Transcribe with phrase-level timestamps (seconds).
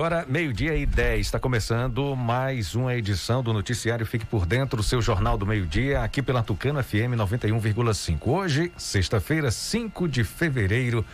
[0.00, 5.02] Agora, meio-dia e 10, está começando mais uma edição do Noticiário Fique por Dentro, seu
[5.02, 8.18] Jornal do Meio-Dia, aqui pela Tucano FM 91,5.
[8.26, 11.04] Hoje, sexta-feira, 5 de fevereiro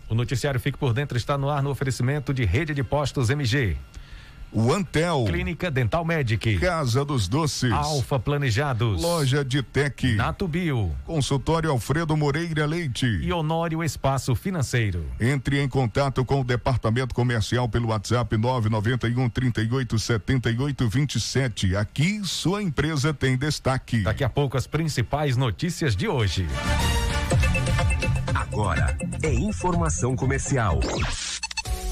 [0.07, 3.77] O noticiário Fique por Dentro está no ar no oferecimento de Rede de Postos MG.
[4.55, 5.25] O Antel.
[5.27, 6.57] Clínica Dental Medic.
[6.59, 7.73] Casa dos Doces.
[7.73, 9.01] Alfa Planejados.
[9.01, 10.15] Loja de Tec.
[10.15, 10.95] Nato Bio.
[11.03, 13.05] Consultório Alfredo Moreira Leite.
[13.05, 15.05] E Honório Espaço Financeiro.
[15.19, 21.75] Entre em contato com o departamento comercial pelo WhatsApp 991 38 78 27.
[21.75, 24.03] Aqui sua empresa tem destaque.
[24.03, 26.47] Daqui a pouco as principais notícias de hoje.
[28.33, 30.79] Agora é informação comercial.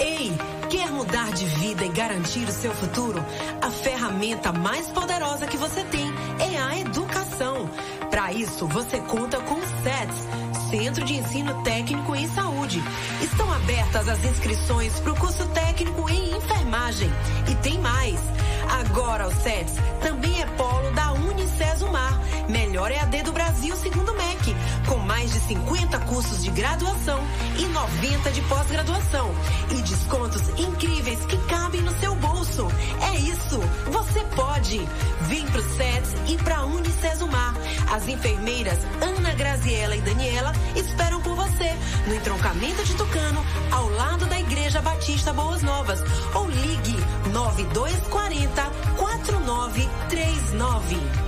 [0.00, 0.32] Ei,
[0.70, 3.22] quer mudar de vida e garantir o seu futuro?
[3.60, 6.06] A ferramenta mais poderosa que você tem
[6.38, 7.68] é a educação.
[8.10, 12.82] Para isso, você conta com o SETS, Centro de Ensino Técnico em Saúde.
[13.20, 17.10] Estão abertas as inscrições para o curso técnico em enfermagem.
[17.50, 18.18] E tem mais.
[18.80, 24.54] Agora o SETS também é polo da Unicesumar, melhor EAD do Brasil segundo o MEC,
[24.88, 27.22] com mais de 50 cursos de graduação
[27.58, 29.30] e 90 de pós-graduação
[29.70, 32.66] e descontos incríveis que cabem no seu bolso.
[33.12, 33.60] É isso,
[33.90, 34.80] você pode.
[35.28, 37.54] Vem pro SETS e pra Unicesumar.
[37.92, 41.76] As enfermeiras Ana Graziela e Daniela esperam por você
[42.06, 46.00] no entroncamento de Tucano, ao lado da Igreja Batista Boas Novas.
[46.34, 46.96] Ou ligue
[47.32, 48.62] 9240
[48.96, 51.27] 4939.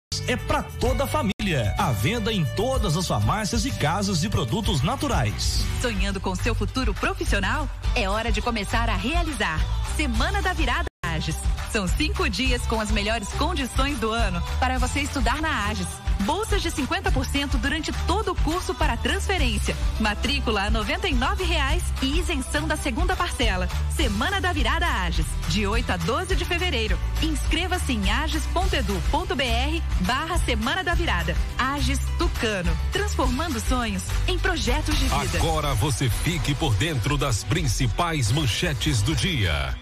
[0.31, 1.75] é para toda a família.
[1.77, 5.65] À venda em todas as farmácias e casas de produtos naturais.
[5.81, 7.69] Sonhando com seu futuro profissional?
[7.95, 9.59] É hora de começar a realizar.
[9.97, 11.35] Semana da Virada Ages.
[11.71, 15.87] São cinco dias com as melhores condições do ano para você estudar na Ages.
[16.25, 19.75] Bolsas de 50% durante todo o curso para transferência.
[19.99, 23.67] Matrícula a R$ 99,00 e isenção da segunda parcela.
[23.95, 26.97] Semana da Virada Ages, de 8 a 12 de fevereiro.
[27.21, 31.35] Inscreva-se em ages.edu.br barra Semana da Virada.
[31.57, 35.37] Ages Tucano, transformando sonhos em projetos de vida.
[35.37, 39.75] Agora você fique por dentro das principais manchetes do dia.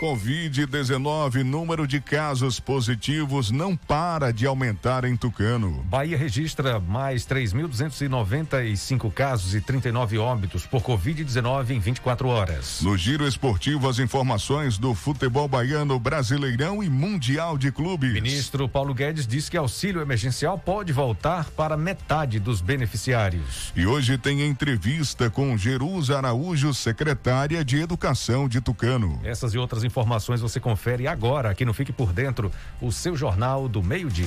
[0.00, 5.84] Covid-19, número de casos positivos não para de aumentar em Tucano.
[5.84, 12.80] Bahia registra mais 3.295 casos e 39 óbitos por Covid-19 em 24 horas.
[12.82, 18.12] No giro esportivo, as informações do futebol baiano, brasileirão e mundial de clubes.
[18.12, 23.72] Ministro Paulo Guedes diz que auxílio emergencial pode voltar para metade dos beneficiários.
[23.76, 29.20] E hoje tem entrevista com Jerusa Araújo, secretária de Educação de Tucano.
[29.22, 32.50] Essas e outras informações informações você confere agora aqui no Fique por Dentro,
[32.80, 34.26] o seu jornal do meio-dia.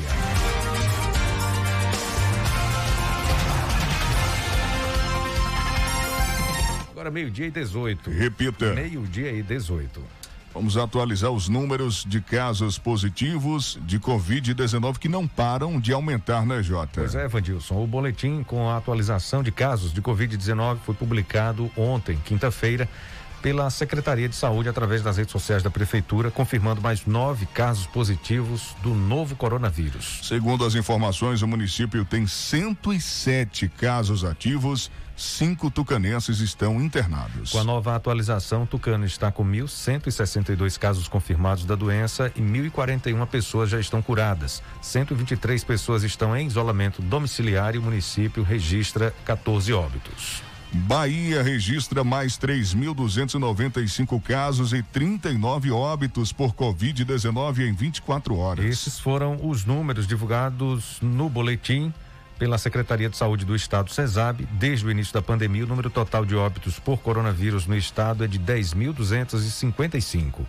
[6.92, 8.10] Agora meio-dia e 18.
[8.10, 8.74] Repita.
[8.74, 10.04] Meio-dia e 18.
[10.54, 16.64] Vamos atualizar os números de casos positivos de Covid-19 que não param de aumentar, né,
[16.64, 17.02] Jota?
[17.02, 17.84] Pois é, Vandilson.
[17.84, 22.90] O boletim com a atualização de casos de Covid-19 foi publicado ontem, quinta-feira
[23.42, 28.76] pela Secretaria de Saúde através das redes sociais da Prefeitura, confirmando mais nove casos positivos
[28.82, 30.22] do novo coronavírus.
[30.24, 34.92] Segundo as informações, o município tem 107 casos ativos.
[35.18, 37.52] Cinco tucanenses estão internados.
[37.52, 43.72] Com a nova atualização, Tucano está com 1.162 casos confirmados da doença e 1.041 pessoas
[43.72, 44.62] já estão curadas.
[44.80, 50.47] 123 pessoas estão em isolamento domiciliar e o município registra 14 óbitos.
[50.72, 58.66] Bahia registra mais 3.295 casos e 39 óbitos por Covid-19 em 24 horas.
[58.66, 61.94] Esses foram os números divulgados no boletim
[62.38, 64.48] pela Secretaria de Saúde do Estado, CESAB.
[64.54, 68.28] Desde o início da pandemia, o número total de óbitos por coronavírus no estado é
[68.28, 70.46] de 10.255.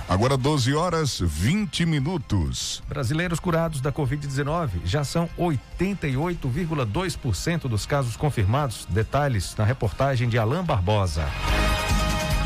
[0.08, 2.82] Agora 12 horas 20 minutos.
[2.88, 8.86] Brasileiros curados da Covid-19 já são 88,2% dos casos confirmados.
[8.88, 11.28] Detalhes na reportagem de Alain Barbosa.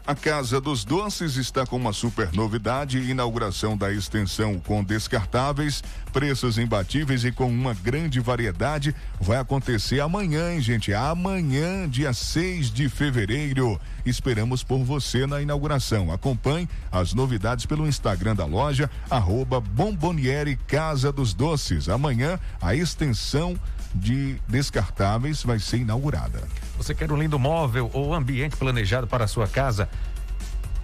[0.09, 5.85] A Casa dos Doces está com uma super novidade: inauguração da extensão com descartáveis,
[6.15, 8.97] preços imbatíveis e com uma grande variedade.
[9.21, 10.95] Vai acontecer amanhã, hein, gente?
[10.95, 13.79] Amanhã, dia 6 de fevereiro.
[14.07, 16.11] Esperamos por você na inauguração.
[16.11, 21.87] Acompanhe as novidades pelo Instagram da loja, arroba Bomboniere Casa dos Doces.
[21.87, 23.61] Amanhã, a extensão
[23.95, 26.43] de descartáveis vai ser inaugurada.
[26.77, 29.89] Você quer um lindo móvel ou ambiente planejado para a sua casa?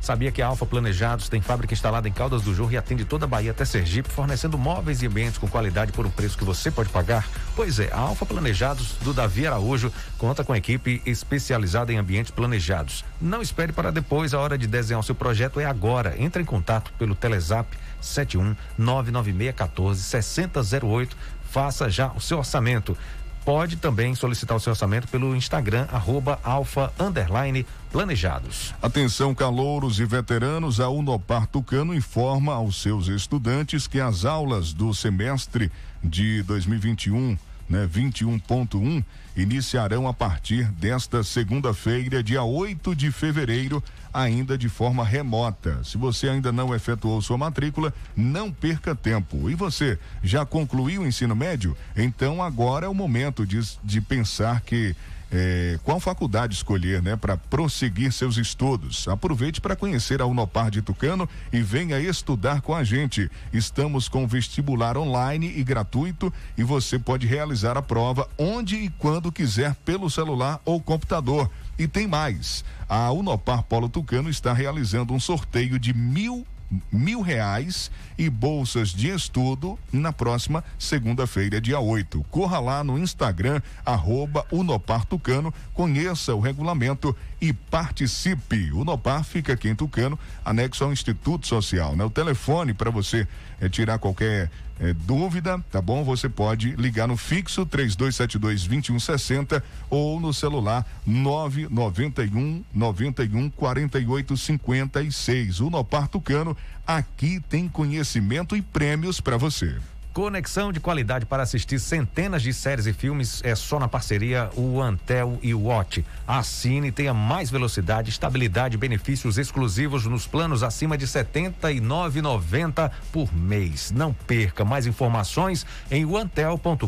[0.04, 3.24] Sabia que a Alfa Planejados tem fábrica instalada em Caldas do Jorro e atende toda
[3.24, 6.70] a Bahia até Sergipe, fornecendo móveis e ambientes com qualidade por um preço que você
[6.70, 7.26] pode pagar?
[7.56, 13.02] Pois é, a Alfa Planejados do Davi Araújo conta com equipe especializada em ambientes planejados.
[13.18, 16.14] Não espere para depois, a hora de desenhar o seu projeto é agora.
[16.18, 21.16] Entre em contato pelo Telezap 71 99614 6008.
[21.54, 22.98] Faça já o seu orçamento
[23.44, 28.74] pode também solicitar o seu orçamento pelo Instagram, arroba alfa, underline, planejados.
[28.82, 34.92] Atenção, calouros e veteranos, a Unopar Tucano informa aos seus estudantes que as aulas do
[34.92, 35.70] semestre
[36.02, 39.04] de 2021 né, 21.1
[39.36, 43.82] iniciarão a partir desta segunda-feira, dia 8 de fevereiro,
[44.14, 45.82] ainda de forma remota.
[45.82, 49.50] Se você ainda não efetuou sua matrícula, não perca tempo.
[49.50, 51.76] E você já concluiu o ensino médio?
[51.96, 54.94] Então agora é o momento de, de pensar que
[55.34, 59.08] é, qual faculdade escolher, né, para prosseguir seus estudos.
[59.08, 63.28] Aproveite para conhecer a Unopar de Tucano e venha estudar com a gente.
[63.52, 69.32] Estamos com vestibular online e gratuito e você pode realizar a prova onde e quando
[69.32, 71.50] quiser pelo celular ou computador.
[71.78, 72.64] E tem mais.
[72.88, 76.46] A Unopar Polo Tucano está realizando um sorteio de mil
[76.90, 82.24] mil reais e bolsas de estudo na próxima segunda-feira, dia 8.
[82.30, 88.72] Corra lá no Instagram, arroba Unopar Tucano, conheça o regulamento e participe.
[88.72, 92.04] Unopar fica aqui em Tucano, anexo ao Instituto Social, né?
[92.04, 93.26] O telefone para você
[93.60, 94.50] é, tirar qualquer
[94.80, 96.02] é, dúvida, tá bom?
[96.02, 105.60] Você pode ligar no fixo 3272 2160 ou no celular 991 91 48 56.
[105.60, 109.76] O Nopar Tucano aqui tem conhecimento e prêmios para você.
[110.14, 114.80] Conexão de qualidade para assistir centenas de séries e filmes é só na parceria o
[114.80, 116.04] Antel e o Watch.
[116.24, 123.34] Assine, tenha mais velocidade, estabilidade e benefícios exclusivos nos planos acima de R$ 79,90 por
[123.34, 123.90] mês.
[123.90, 126.86] Não perca mais informações em antel.com.br.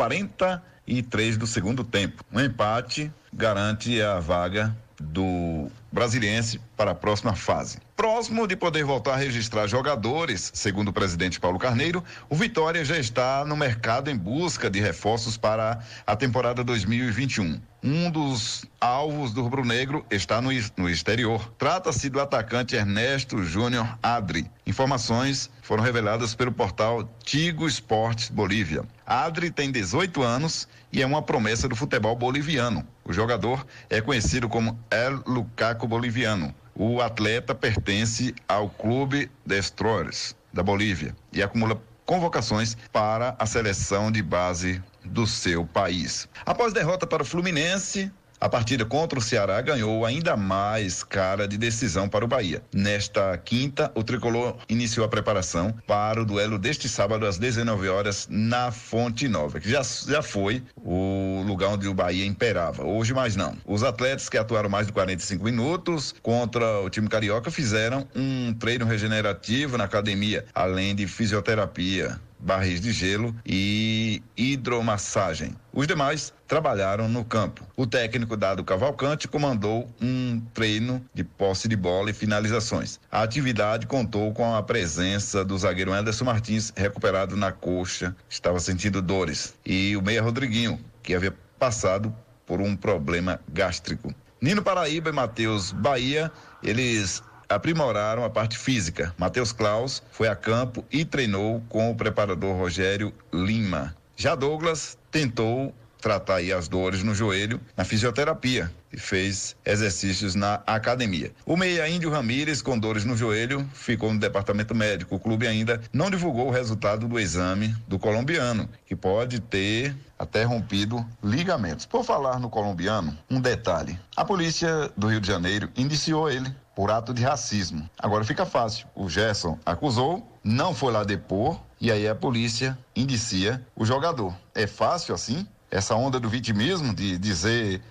[0.86, 2.24] 43 do segundo tempo.
[2.32, 7.80] Um empate garante a vaga do brasiliense para a próxima fase.
[7.96, 12.98] Próximo de poder voltar a registrar jogadores, segundo o presidente Paulo Carneiro, o Vitória já
[12.98, 17.60] está no mercado em busca de reforços para a temporada 2021.
[17.86, 21.54] Um dos alvos do rubro-negro está no, no exterior.
[21.58, 24.50] Trata-se do atacante Ernesto Júnior Adri.
[24.66, 28.86] Informações foram reveladas pelo portal Tigo Esportes Bolívia.
[29.06, 32.88] Adri tem 18 anos e é uma promessa do futebol boliviano.
[33.04, 36.56] O jogador é conhecido como El Lucaco Boliviano.
[36.74, 44.24] O atleta pertence ao Clube Destroyers da Bolívia e acumula convocações para a seleção de
[44.24, 46.28] base do seu país.
[46.46, 48.12] Após derrota para o Fluminense,
[48.44, 52.62] a partida contra o Ceará ganhou ainda mais cara de decisão para o Bahia.
[52.74, 58.28] Nesta quinta, o tricolor iniciou a preparação para o duelo deste sábado às 19 horas
[58.30, 62.84] na Fonte Nova, que já, já foi o lugar onde o Bahia imperava.
[62.84, 63.56] Hoje mais não.
[63.66, 68.86] Os atletas que atuaram mais de 45 minutos contra o time carioca fizeram um treino
[68.86, 75.56] regenerativo na academia, além de fisioterapia barris de gelo e hidromassagem.
[75.72, 77.66] Os demais trabalharam no campo.
[77.76, 83.00] O técnico Dado Cavalcante comandou um treino de posse de bola e finalizações.
[83.12, 89.02] A atividade contou com a presença do zagueiro Anderson Martins, recuperado na coxa, estava sentindo
[89.02, 92.14] dores, e o meia Rodriguinho, que havia passado
[92.46, 94.14] por um problema gástrico.
[94.42, 96.30] Nino Paraíba e Matheus Bahia,
[96.62, 99.14] eles aprimoraram a parte física.
[99.18, 103.96] Matheus Klaus foi a campo e treinou com o preparador Rogério Lima.
[104.16, 111.32] Já Douglas tentou tratar as dores no joelho na fisioterapia e fez exercícios na academia.
[111.46, 115.16] O meia Índio Ramírez, com dores no joelho, ficou no departamento médico.
[115.16, 120.44] O clube ainda não divulgou o resultado do exame do colombiano, que pode ter até
[120.44, 121.86] rompido ligamentos.
[121.86, 126.92] Por falar no colombiano, um detalhe: a polícia do Rio de Janeiro indiciou ele por
[126.92, 127.90] ato de racismo.
[128.00, 128.88] Agora fica fácil.
[128.96, 134.34] O Gerson acusou, não foi lá depor e aí a polícia indicia o jogador.
[134.56, 135.48] É fácil assim?
[135.70, 137.82] Essa onda do vitimismo de dizer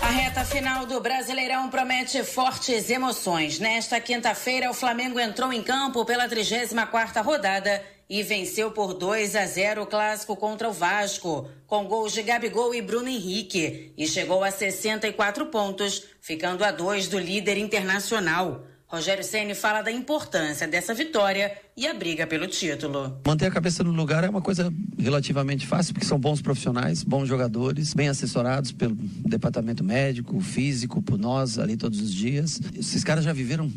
[0.00, 3.58] A reta final do Brasileirão promete fortes emoções.
[3.58, 9.46] Nesta quinta-feira, o Flamengo entrou em campo pela 34ª rodada e venceu por 2 a
[9.46, 14.44] 0 o clássico contra o Vasco, com gols de Gabigol e Bruno Henrique, e chegou
[14.44, 18.64] a 64 pontos, ficando a dois do líder internacional.
[18.86, 23.20] Rogério Ceni fala da importância dessa vitória e a briga pelo título.
[23.26, 27.26] Manter a cabeça no lugar é uma coisa relativamente fácil, porque são bons profissionais, bons
[27.26, 32.60] jogadores, bem assessorados pelo departamento médico, físico, por nós ali todos os dias.
[32.78, 33.72] Esses caras já viveram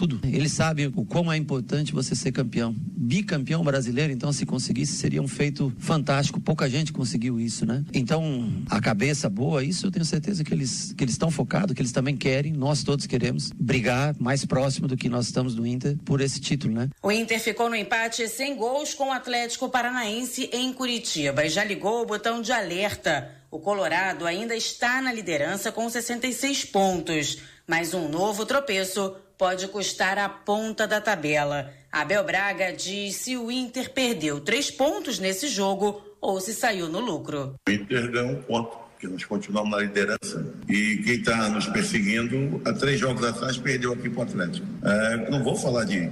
[0.00, 0.18] tudo.
[0.24, 2.74] Ele sabe o quão é importante você ser campeão.
[2.74, 6.40] Bicampeão brasileiro, então, se conseguisse, seria um feito fantástico.
[6.40, 7.84] Pouca gente conseguiu isso, né?
[7.92, 11.82] Então, a cabeça boa, isso eu tenho certeza que eles que eles estão focados, que
[11.82, 15.96] eles também querem, nós todos queremos brigar mais próximo do que nós estamos do Inter
[16.04, 16.88] por esse título, né?
[17.02, 21.62] O Inter ficou no empate sem gols com o Atlético Paranaense em Curitiba e já
[21.62, 23.30] ligou o botão de alerta.
[23.50, 30.18] O Colorado ainda está na liderança com 66 pontos, mas um novo tropeço pode custar
[30.18, 31.72] a ponta da tabela.
[31.90, 37.00] Abel Braga diz se o Inter perdeu três pontos nesse jogo ou se saiu no
[37.00, 37.54] lucro.
[37.66, 40.46] O Inter ganhou um ponto, porque nós continuamos na liderança.
[40.68, 44.66] E quem está nos perseguindo, há três jogos atrás, perdeu aqui para o Atlético.
[44.84, 46.10] É, não vou falar de,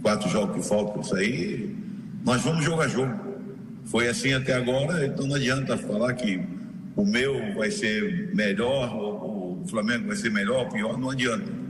[0.00, 1.76] quatro jogos que faltam, isso aí.
[2.24, 3.12] Nós vamos jogar jogo.
[3.86, 6.40] Foi assim até agora, então não adianta falar que
[6.94, 11.61] o meu vai ser melhor, o Flamengo vai ser melhor, pior, não adianta.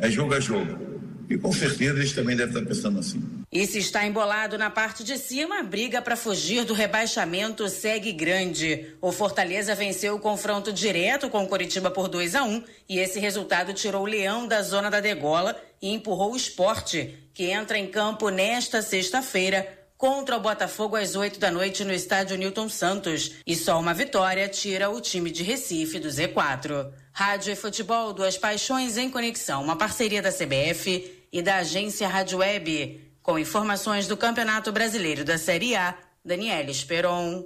[0.00, 0.94] É jogo a jogo.
[1.28, 3.22] E com certeza eles também devem estar pensando assim.
[3.50, 8.12] E se está embolado na parte de cima, a briga para fugir do rebaixamento segue
[8.12, 8.94] grande.
[9.00, 13.20] O Fortaleza venceu o confronto direto com o Coritiba por 2 a 1 e esse
[13.20, 17.86] resultado tirou o Leão da zona da degola e empurrou o esporte, que entra em
[17.86, 23.36] campo nesta sexta-feira contra o Botafogo às 8 da noite no estádio Newton Santos.
[23.46, 26.90] E só uma vitória tira o time de Recife do Z4.
[27.16, 32.38] Rádio e Futebol, duas paixões em conexão, uma parceria da CBF e da agência Rádio
[32.38, 33.00] Web.
[33.22, 37.44] Com informações do Campeonato Brasileiro da Série A, Daniela Esperon.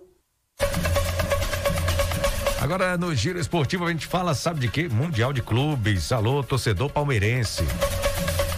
[2.62, 4.88] Agora no Giro Esportivo a gente fala, sabe de quê?
[4.88, 6.12] Mundial de Clubes.
[6.12, 7.62] Alô, torcedor palmeirense.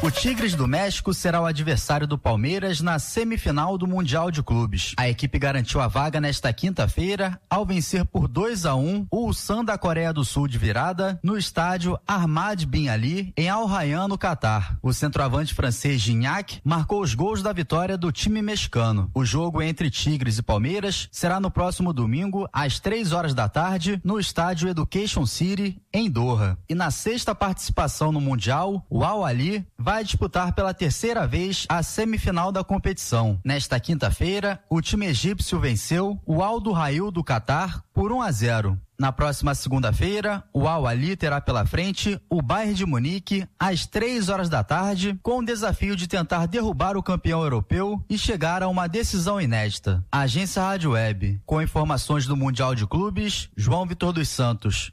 [0.03, 4.95] O Tigres do México será o adversário do Palmeiras na semifinal do Mundial de Clubes.
[4.97, 9.63] A equipe garantiu a vaga nesta quinta-feira ao vencer por 2 a 1 o Ulsan
[9.63, 14.17] da Coreia do Sul de virada no estádio Ahmad Bin Ali em Al Rayyan, no
[14.17, 14.79] Catar.
[14.83, 19.11] O centroavante francês Gignac marcou os gols da vitória do time mexicano.
[19.13, 24.01] O jogo entre Tigres e Palmeiras será no próximo domingo às 3 horas da tarde
[24.03, 26.57] no estádio Education City em Doha.
[26.71, 31.83] E na sexta participação no Mundial, o Al Ali vai disputar pela terceira vez a
[31.83, 33.41] semifinal da competição.
[33.45, 38.81] Nesta quinta-feira, o time egípcio venceu o Aldo Rail do Catar por 1 a 0.
[39.01, 44.29] Na próxima segunda-feira, o Al Ali terá pela frente o Bayern de Munique às três
[44.29, 48.69] horas da tarde, com o desafio de tentar derrubar o campeão europeu e chegar a
[48.69, 50.05] uma decisão inédita.
[50.13, 54.93] Agência Rádio Web, com informações do Mundial de Clubes, João Vitor dos Santos.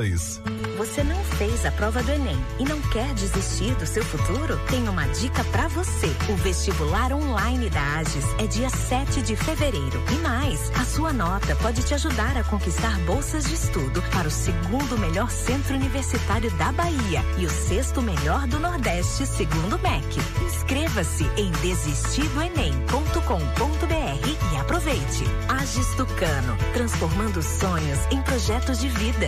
[0.77, 4.59] Você não fez a prova do Enem e não quer desistir do seu futuro?
[4.67, 6.07] Tem uma dica para você.
[6.27, 10.03] O vestibular online da AGES é dia 7 de fevereiro.
[10.11, 14.31] E mais, a sua nota pode te ajudar a conquistar bolsas de estudo para o
[14.31, 20.19] segundo melhor centro universitário da Bahia e o sexto melhor do Nordeste, segundo o MEC.
[20.43, 25.25] Inscreva-se em desistidoenem.com.br e aproveite.
[25.47, 29.27] AGES Tucano, transformando sonhos em projetos de vida.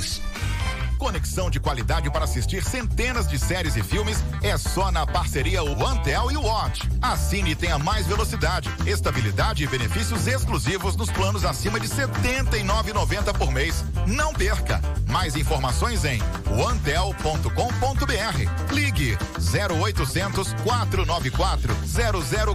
[1.01, 6.31] Conexão de qualidade para assistir centenas de séries e filmes é só na parceria OneTel
[6.31, 6.87] e Watch.
[7.01, 13.35] Assine e tenha mais velocidade, estabilidade e benefícios exclusivos nos planos acima de R$ 79,90
[13.35, 13.83] por mês.
[14.05, 14.79] Não perca!
[15.09, 18.71] Mais informações em onetel.com.br.
[18.71, 21.75] Ligue 0800 494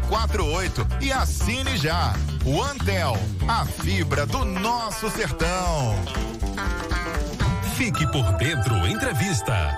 [0.09, 2.15] 0048 e assine já.
[2.45, 5.97] OneTel, a fibra do nosso sertão.
[7.77, 9.77] Fique por dentro entrevista.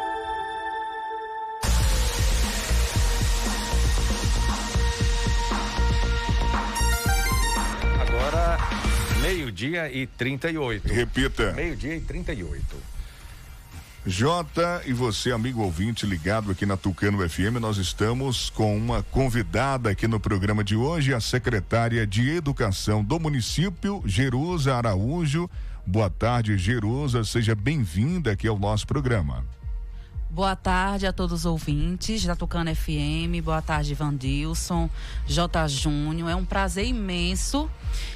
[8.00, 8.56] Agora,
[9.20, 10.86] meio-dia e 38.
[10.86, 11.52] Repita.
[11.54, 12.76] Meio-dia e 38.
[14.06, 19.90] Jota e você, amigo ouvinte ligado aqui na Tucano FM, nós estamos com uma convidada
[19.90, 25.50] aqui no programa de hoje, a secretária de Educação do município, Jerusa Araújo.
[25.90, 29.42] Boa tarde, Jerusa, seja bem-vinda aqui ao nosso programa.
[30.28, 34.90] Boa tarde a todos os ouvintes da Tucano FM, boa tarde, Vandilson,
[35.26, 35.66] J.
[35.66, 36.28] Júnior.
[36.28, 37.70] É um prazer imenso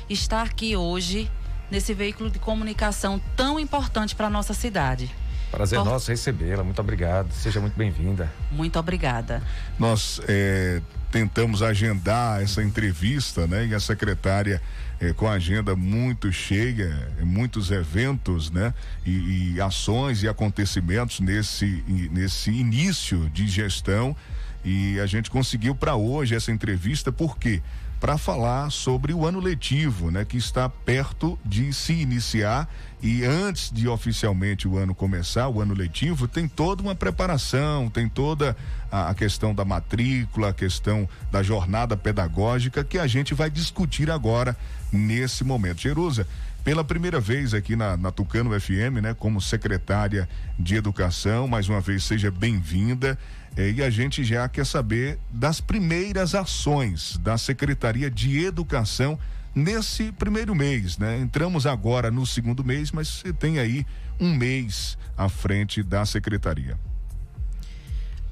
[0.07, 1.31] estar aqui hoje
[1.71, 5.11] nesse veículo de comunicação tão importante para a nossa cidade.
[5.51, 5.87] Prazer Por...
[5.87, 6.63] nosso recebê-la.
[6.63, 7.33] Muito obrigado.
[7.33, 8.31] Seja muito bem-vinda.
[8.51, 9.43] Muito obrigada.
[9.79, 13.67] Nós é, tentamos agendar essa entrevista, né?
[13.67, 14.61] E a secretária
[14.99, 18.73] é, com a agenda muito cheia, muitos eventos, né?
[19.05, 24.17] E, e ações e acontecimentos nesse, nesse início de gestão.
[24.65, 27.61] E a gente conseguiu para hoje essa entrevista, por quê?
[28.03, 30.25] Para falar sobre o ano letivo, né?
[30.25, 32.69] Que está perto de se iniciar
[33.01, 38.09] e antes de oficialmente o ano começar, o ano letivo, tem toda uma preparação, tem
[38.09, 38.57] toda
[38.91, 44.57] a, questão da matrícula, a questão da jornada pedagógica que a gente vai discutir agora
[44.93, 45.81] nesse momento.
[45.81, 46.27] Jerusa,
[46.65, 51.81] pela primeira vez aqui na, na Tucano FM, né, como secretária de Educação, mais uma
[51.81, 53.17] vez seja bem-vinda.
[53.57, 59.19] Eh, e a gente já quer saber das primeiras ações da Secretaria de Educação
[59.55, 61.19] nesse primeiro mês, né?
[61.19, 63.87] Entramos agora no segundo mês, mas você tem aí
[64.19, 66.79] um mês à frente da secretaria.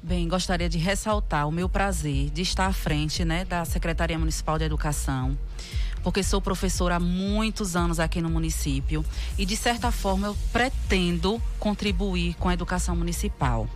[0.03, 4.57] Bem, gostaria de ressaltar o meu prazer de estar à frente, né, da Secretaria Municipal
[4.57, 5.37] de Educação,
[6.01, 9.05] porque sou professora há muitos anos aqui no município
[9.37, 13.69] e de certa forma eu pretendo contribuir com a educação municipal.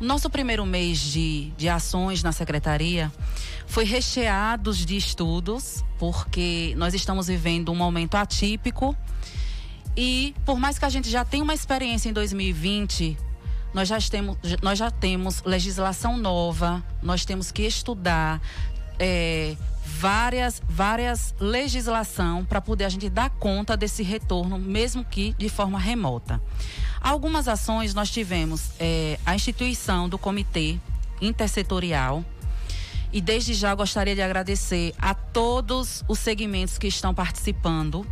[0.00, 3.12] O nosso primeiro mês de, de ações na secretaria
[3.66, 8.96] foi recheado de estudos, porque nós estamos vivendo um momento atípico.
[9.96, 13.18] E por mais que a gente já tenha uma experiência em 2020,
[13.74, 18.40] nós já temos, nós já temos legislação nova, nós temos que estudar
[18.98, 19.56] é,
[19.98, 25.76] várias, várias legislação para poder a gente dar conta desse retorno, mesmo que de forma
[25.76, 26.40] remota.
[27.00, 30.78] Algumas ações nós tivemos é, a instituição do comitê
[31.20, 32.24] intersetorial.
[33.12, 38.06] E desde já gostaria de agradecer a todos os segmentos que estão participando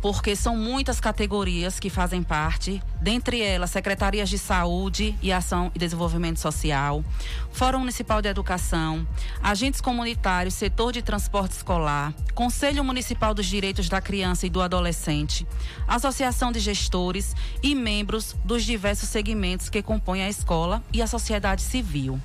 [0.00, 5.78] porque são muitas categorias que fazem parte, dentre elas secretarias de saúde e ação e
[5.78, 7.04] desenvolvimento social,
[7.52, 9.06] Fórum Municipal de Educação,
[9.42, 15.46] agentes comunitários, setor de transporte escolar, Conselho Municipal dos Direitos da Criança e do Adolescente,
[15.86, 21.62] Associação de Gestores e membros dos diversos segmentos que compõem a escola e a sociedade
[21.62, 22.20] civil.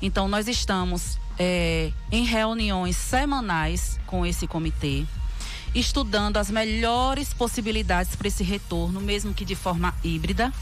[0.00, 5.04] Então, nós estamos é, em reuniões semanais com esse comitê
[5.78, 10.52] estudando as melhores possibilidades para esse retorno, mesmo que de forma híbrida,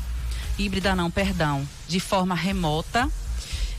[0.58, 3.08] híbrida não, perdão, de forma remota,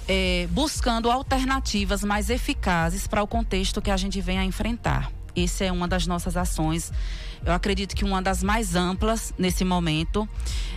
[0.07, 5.11] é, buscando alternativas mais eficazes para o contexto que a gente vem a enfrentar.
[5.35, 6.93] Essa é uma das nossas ações.
[7.45, 10.27] Eu acredito que uma das mais amplas nesse momento,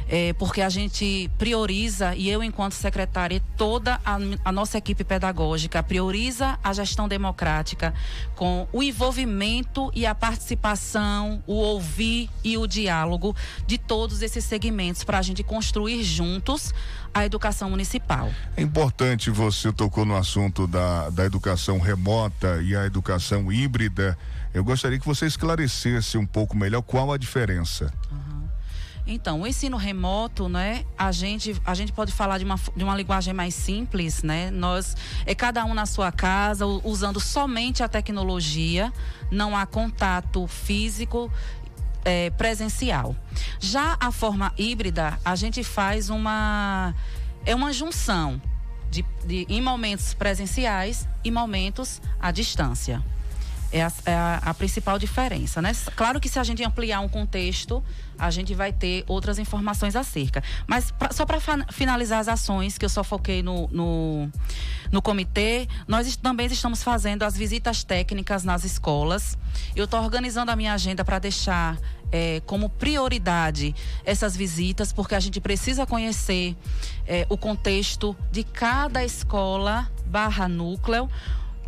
[0.07, 5.83] é, porque a gente prioriza, e eu, enquanto secretária, toda a, a, nossa equipe pedagógica
[5.83, 7.95] prioriza a gestão democrática
[8.37, 13.35] com o envolvimento e a participação, o ouvir e o diálogo
[13.67, 16.75] de todos esses segmentos para a gente construir juntos
[17.15, 18.31] a educação municipal.
[18.57, 24.19] É importante, você tocou no assunto da, da educação remota e a educação híbrida.
[24.53, 27.93] Eu gostaria que você esclarecesse um pouco melhor qual a diferença.
[29.11, 30.85] Então, o ensino remoto, né?
[30.97, 34.51] A gente, a gente pode falar de uma, de uma linguagem mais simples, né?
[34.51, 34.95] Nós
[35.25, 38.93] é cada um na sua casa, usando somente a tecnologia,
[39.31, 41.33] não há contato físico
[42.05, 43.17] é, presencial.
[43.59, 46.95] Já a forma híbrida, a gente faz uma
[47.47, 48.41] é uma junção
[48.91, 53.03] de, de em momentos presenciais e momentos à distância.
[53.71, 55.73] É a, é a, a, principal diferença, né?
[55.95, 57.85] Claro que se a gente ampliar um contexto,
[58.19, 60.43] a gente vai ter outras informações acerca.
[60.67, 61.39] Mas pra, só para
[61.71, 64.31] finalizar as ações que eu só foquei no, no,
[64.91, 69.37] no comitê, nós também estamos fazendo as visitas técnicas nas escolas.
[69.77, 71.79] Eu estou organizando a minha agenda para deixar
[72.11, 76.57] é, como prioridade essas visitas, porque a gente precisa conhecer
[77.07, 81.09] é, o contexto de cada escola barra núcleo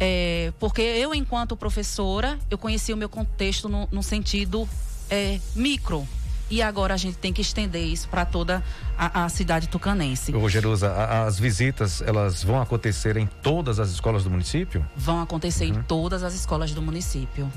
[0.00, 4.66] é, porque eu, enquanto professora, eu conheci o meu contexto no, no sentido
[5.10, 6.08] é, micro.
[6.48, 8.64] E agora a gente tem que estender isso para toda
[8.98, 10.34] a, a, cidade tucanense.
[10.34, 10.92] Ô, Jerusa,
[11.24, 14.84] as visitas, elas vão acontecer em todas as escolas do município?
[14.96, 15.78] Vão acontecer uhum.
[15.78, 17.48] em todas as escolas do município.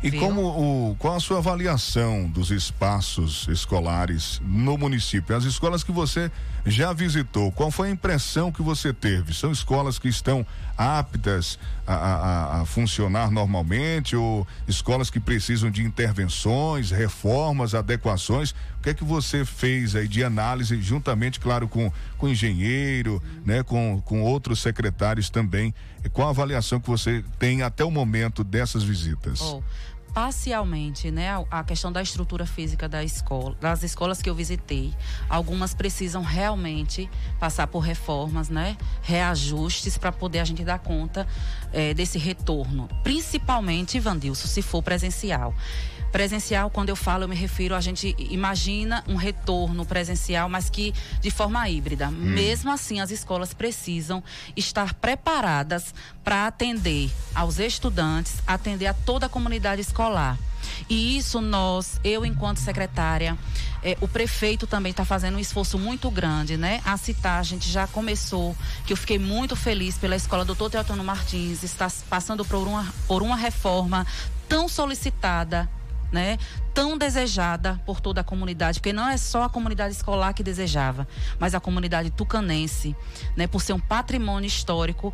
[0.00, 5.34] E como o, qual a sua avaliação dos espaços escolares no município?
[5.34, 6.30] As escolas que você
[6.64, 9.34] já visitou, qual foi a impressão que você teve?
[9.34, 15.82] São escolas que estão aptas a, a, a funcionar normalmente ou escolas que precisam de
[15.82, 18.52] intervenções, reformas, adequações?
[18.78, 23.20] O que é que você fez aí de análise, juntamente, claro, com, com o engenheiro,
[23.44, 25.74] né, com, com outros secretários também?
[26.12, 29.40] Qual a avaliação que você tem até o momento dessas visitas?
[29.40, 29.60] Oh
[30.18, 34.92] parcialmente, né, a, questão da estrutura física da escola, das escolas que eu visitei.
[35.28, 37.08] Algumas precisam realmente
[37.38, 41.24] passar por reformas, né, reajustes para poder a gente dar conta
[41.72, 45.54] é, desse retorno, principalmente, Vandilson, se for presencial.
[46.12, 50.94] Presencial, quando eu falo, eu me refiro, a gente imagina um retorno presencial, mas que
[51.20, 52.08] de forma híbrida.
[52.08, 52.12] Hum.
[52.12, 54.22] Mesmo assim, as escolas precisam
[54.56, 55.94] estar preparadas
[56.24, 60.38] para atender aos estudantes, atender a toda a comunidade escolar.
[60.88, 63.36] E isso nós, eu enquanto secretária,
[63.82, 66.80] eh, o prefeito também está fazendo um esforço muito grande, né?
[66.84, 68.56] A citar, a gente já começou,
[68.86, 73.22] que eu fiquei muito feliz pela escola Doutor Teotano Martins, está passando por uma, por
[73.22, 74.06] uma reforma
[74.48, 75.68] tão solicitada
[76.12, 76.38] né,
[76.72, 81.06] tão desejada por toda a comunidade, porque não é só a comunidade escolar que desejava,
[81.38, 82.96] mas a comunidade tucanense,
[83.36, 85.12] né, por ser um patrimônio histórico,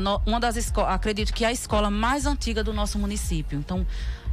[0.00, 3.58] no, uma das escolas, acredito que é a escola mais antiga do nosso município.
[3.58, 3.86] Então,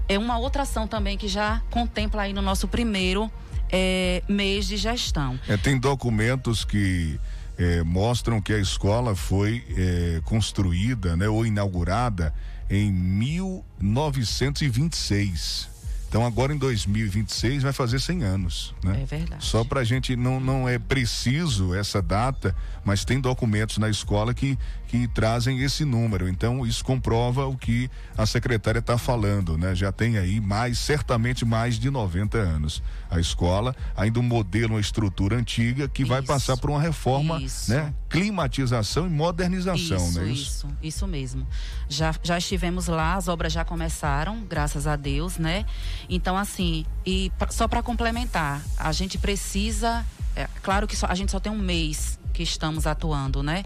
[0.07, 3.31] é uma outra ação também que já contempla aí no nosso primeiro
[3.71, 5.39] é, mês de gestão.
[5.47, 7.19] É, tem documentos que
[7.57, 12.33] é, mostram que a escola foi é, construída, né, ou inaugurada
[12.69, 15.72] em 1926.
[16.13, 18.99] Então agora em 2026 vai fazer 100 anos, né?
[19.01, 19.43] É verdade.
[19.43, 24.33] Só para a gente não não é preciso essa data, mas tem documentos na escola
[24.33, 24.57] que
[24.93, 26.29] que trazem esse número.
[26.29, 29.73] Então isso comprova o que a secretária está falando, né?
[29.73, 34.79] Já tem aí mais certamente mais de 90 anos a escola, ainda um modelo, uma
[34.79, 36.09] estrutura antiga que isso.
[36.11, 37.71] vai passar por uma reforma, isso.
[37.71, 37.91] né?
[38.07, 40.25] Climatização e modernização, isso, né?
[40.27, 41.47] Isso, isso, isso mesmo.
[41.89, 45.65] Já já estivemos lá, as obras já começaram, graças a Deus, né?
[46.07, 50.05] Então, assim, e só para complementar, a gente precisa.
[50.35, 53.63] É, claro que só, a gente só tem um mês que estamos atuando, né?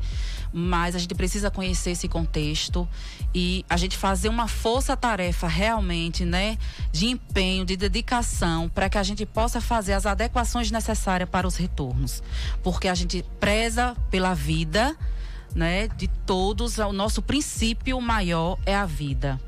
[0.52, 2.88] Mas a gente precisa conhecer esse contexto
[3.34, 6.58] e a gente fazer uma força-tarefa realmente, né?
[6.92, 11.56] De empenho, de dedicação, para que a gente possa fazer as adequações necessárias para os
[11.56, 12.22] retornos.
[12.62, 14.96] Porque a gente preza pela vida,
[15.56, 15.88] né?
[15.88, 19.40] De todos, o nosso princípio maior é a vida.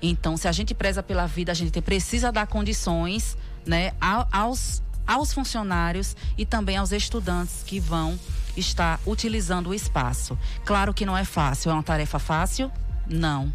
[0.00, 4.82] Então, se a gente preza pela vida, a gente precisa dar condições, né, aos,
[5.12, 8.18] aos funcionários e também aos estudantes que vão
[8.56, 10.38] estar utilizando o espaço.
[10.64, 12.72] Claro que não é fácil, é uma tarefa fácil?
[13.06, 13.52] Não.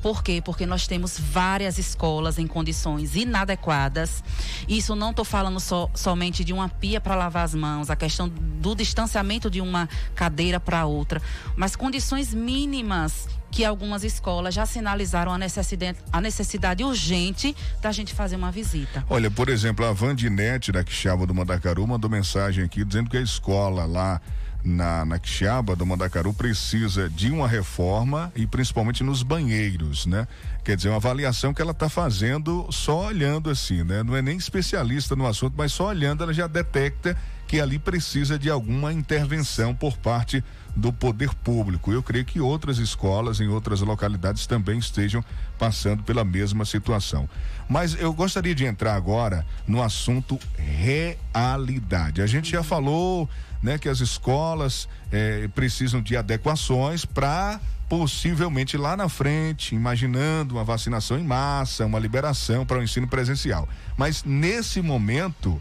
[0.00, 0.40] Por quê?
[0.44, 4.22] Porque nós temos várias escolas em condições inadequadas.
[4.68, 8.28] Isso não estou falando so, somente de uma pia para lavar as mãos, a questão
[8.28, 11.20] do distanciamento de uma cadeira para outra,
[11.56, 18.14] mas condições mínimas que algumas escolas já sinalizaram a necessidade, a necessidade urgente da gente
[18.14, 19.04] fazer uma visita.
[19.08, 23.22] Olha, por exemplo, a Vandinete da Quixaba do Mandacaru mandou mensagem aqui dizendo que a
[23.22, 24.20] escola lá
[24.66, 30.26] na, na Quixaba do Mandacaru precisa de uma reforma e principalmente nos banheiros, né?
[30.64, 34.02] Quer dizer, uma avaliação que ela está fazendo só olhando assim, né?
[34.02, 37.16] Não é nem especialista no assunto, mas só olhando ela já detecta
[37.46, 40.42] que ali precisa de alguma intervenção por parte
[40.76, 41.90] do poder público.
[41.90, 45.24] Eu creio que outras escolas em outras localidades também estejam
[45.58, 47.28] passando pela mesma situação.
[47.68, 52.20] Mas eu gostaria de entrar agora no assunto realidade.
[52.20, 53.28] A gente já falou
[53.62, 57.58] né, que as escolas eh, precisam de adequações para
[57.88, 63.68] possivelmente lá na frente, imaginando uma vacinação em massa, uma liberação para o ensino presencial.
[63.96, 65.60] Mas nesse momento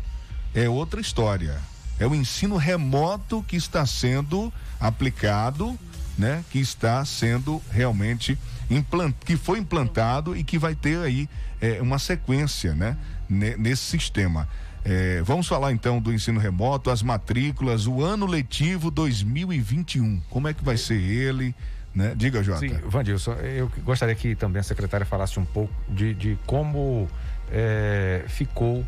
[0.53, 1.59] é outra história.
[1.99, 5.77] É o ensino remoto que está sendo aplicado,
[6.17, 6.43] né?
[6.49, 8.37] Que está sendo realmente
[8.69, 11.29] implant, que foi implantado e que vai ter aí
[11.61, 12.97] é, uma sequência, né?
[13.29, 14.47] Nesse sistema.
[14.83, 20.21] É, vamos falar então do ensino remoto, as matrículas, o ano letivo 2021.
[20.29, 21.55] Como é que vai ser ele?
[21.93, 22.13] Né?
[22.15, 22.59] Diga, Jota.
[22.59, 27.07] Sim, Vandilson, eu gostaria que também a secretária falasse um pouco de, de como
[27.49, 28.85] é, ficou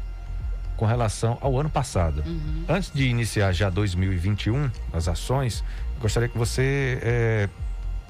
[0.77, 2.23] com relação ao ano passado.
[2.25, 2.63] Uhum.
[2.69, 5.63] Antes de iniciar já 2021, as ações,
[5.99, 7.49] gostaria que você é,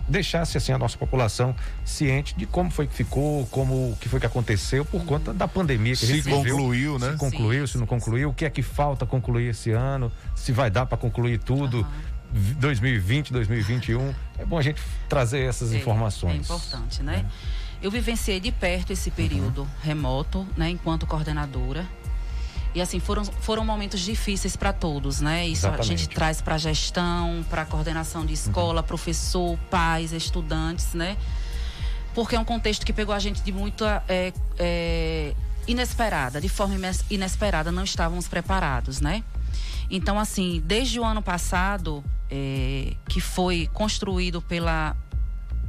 [0.07, 4.25] deixasse assim a nossa população ciente de como foi que ficou, como que foi que
[4.25, 7.11] aconteceu por conta da pandemia que se a gente concluiu, viveu, né?
[7.11, 7.71] Se concluiu, Sim.
[7.73, 10.97] se não concluiu, o que é que falta concluir esse ano, se vai dar para
[10.97, 11.77] concluir tudo.
[11.77, 12.17] Uhum.
[12.59, 14.13] 2020, 2021.
[14.37, 16.33] É bom a gente trazer essas é, informações.
[16.33, 17.25] É importante, né?
[17.25, 17.57] É.
[17.81, 19.67] Eu vivenciei de perto esse período uhum.
[19.81, 21.85] remoto, né, enquanto coordenadora.
[22.75, 25.47] E assim, foram, foram momentos difíceis para todos, né?
[25.47, 25.81] Isso Exatamente.
[25.81, 28.87] a gente traz para a gestão, para a coordenação de escola, uhum.
[28.87, 31.17] professor, pais, estudantes, né?
[32.13, 35.33] Porque é um contexto que pegou a gente de muita é, é,
[35.67, 36.75] inesperada, de forma
[37.09, 39.23] inesperada, não estávamos preparados, né?
[39.89, 44.95] Então, assim, desde o ano passado, é, que foi construído pela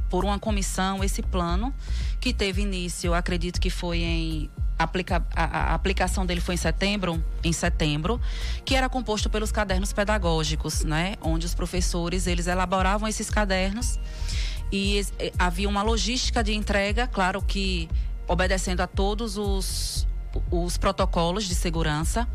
[0.09, 1.73] por uma comissão esse plano
[2.19, 7.21] que teve início, acredito que foi em aplica, a, a, aplicação dele foi em setembro,
[7.43, 8.19] em setembro,
[8.63, 13.99] que era composto pelos cadernos pedagógicos, né, onde os professores eles elaboravam esses cadernos
[14.71, 17.89] e eh, havia uma logística de entrega, claro que
[18.25, 20.07] obedecendo a todos os,
[20.49, 22.27] os protocolos de segurança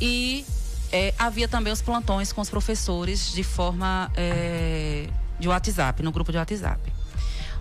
[0.00, 0.44] e
[0.90, 6.32] é, havia também os plantões com os professores de forma é, de WhatsApp, no grupo
[6.32, 6.92] de WhatsApp.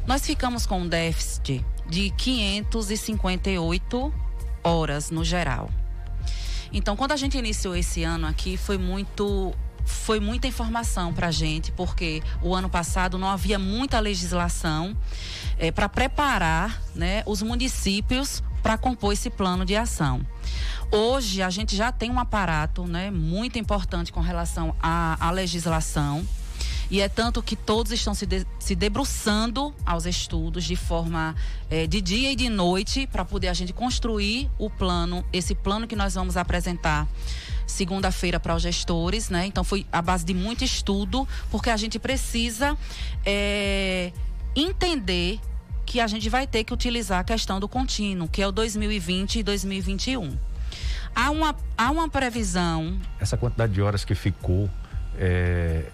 [0.06, 4.14] Nós ficamos com um déficit de 558
[4.64, 5.70] horas no geral.
[6.74, 9.54] Então, quando a gente iniciou esse ano aqui, foi muito
[9.84, 14.96] foi muita informação para a gente, porque o ano passado não havia muita legislação
[15.58, 20.26] é, para preparar né, os municípios para compor esse plano de ação.
[20.92, 26.26] Hoje a gente já tem um aparato né, muito importante com relação à, à legislação.
[26.92, 31.34] E é tanto que todos estão se, de, se debruçando aos estudos de forma
[31.70, 35.88] é, de dia e de noite para poder a gente construir o plano, esse plano
[35.88, 37.08] que nós vamos apresentar
[37.66, 39.46] segunda-feira para os gestores, né?
[39.46, 42.78] Então foi a base de muito estudo, porque a gente precisa
[43.26, 44.12] é,
[44.54, 45.40] entender
[45.86, 49.40] que a gente vai ter que utilizar a questão do contínuo, que é o 2020
[49.40, 50.38] e 2021.
[51.16, 53.00] Há uma, há uma previsão.
[53.18, 54.70] Essa quantidade de horas que ficou
[55.18, 55.86] é,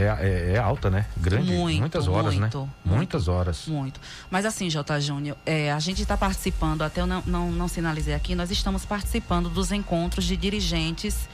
[0.00, 1.06] é, é, é, alta, né?
[1.16, 1.52] Grande.
[1.52, 2.64] Muito, muitas horas, muito, né?
[2.84, 3.66] Muito, muitas horas.
[3.66, 4.00] Muito.
[4.30, 5.00] Mas assim, J.
[5.00, 8.84] Júnior, é, a gente está participando, até eu não, não, não, sinalizei aqui, nós estamos
[8.84, 11.28] participando dos encontros de dirigentes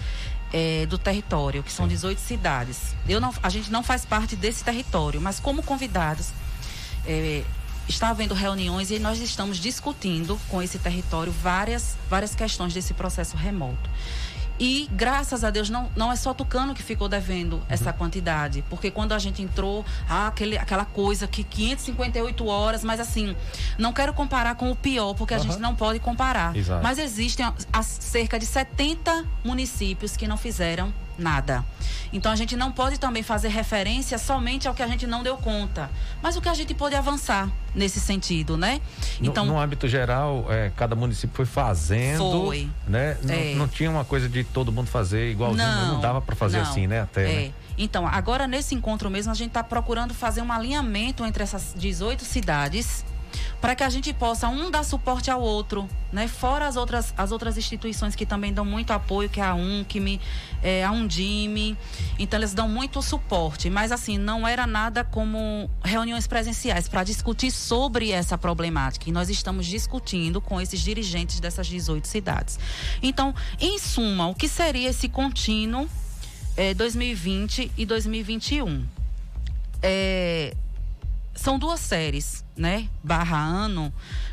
[0.52, 2.94] é, do território, que são 18 cidades.
[3.08, 6.30] Eu não, a gente não faz parte desse território, mas como convidados,
[7.06, 7.44] é,
[7.88, 13.36] está havendo reuniões e nós estamos discutindo com esse território várias, várias questões desse processo
[13.36, 13.88] remoto.
[14.58, 17.96] E graças a Deus não, não é só Tucano que ficou devendo essa uhum.
[17.96, 23.36] quantidade, porque quando a gente entrou, ah, aquele, aquela coisa que 558 horas, mas assim,
[23.78, 25.42] não quero comparar com o pior, porque a uhum.
[25.44, 26.56] gente não pode comparar.
[26.56, 26.82] Exato.
[26.82, 27.46] Mas existem
[27.82, 31.64] cerca de 70 municípios que não fizeram nada.
[32.12, 35.36] Então a gente não pode também fazer referência somente ao que a gente não deu
[35.36, 35.90] conta,
[36.22, 38.80] mas o que a gente pode avançar nesse sentido, né?
[39.20, 42.68] Então, no, no âmbito geral, é, cada município foi fazendo, foi.
[42.86, 43.16] né?
[43.28, 43.52] É.
[43.52, 46.58] Não, não, tinha uma coisa de todo mundo fazer igualzinho, não, não dava para fazer
[46.58, 46.64] não.
[46.64, 47.02] assim, né?
[47.02, 47.46] Até, é.
[47.46, 47.52] né?
[47.78, 52.24] Então, agora nesse encontro mesmo, a gente está procurando fazer um alinhamento entre essas 18
[52.24, 53.04] cidades
[53.60, 56.28] para que a gente possa um dar suporte ao outro, né?
[56.28, 60.20] Fora as outras, as outras instituições que também dão muito apoio, que é a UNCME,
[60.62, 61.76] é, a Undime,
[62.18, 67.50] então eles dão muito suporte, mas assim, não era nada como reuniões presenciais para discutir
[67.50, 72.58] sobre essa problemática, e nós estamos discutindo com esses dirigentes dessas 18 cidades.
[73.02, 75.88] Então, em suma, o que seria esse contínuo
[76.56, 78.84] é, 2020 e 2021?
[79.82, 80.54] É,
[81.34, 82.88] são duas séries, né?
[83.02, 83.92] Barra ano,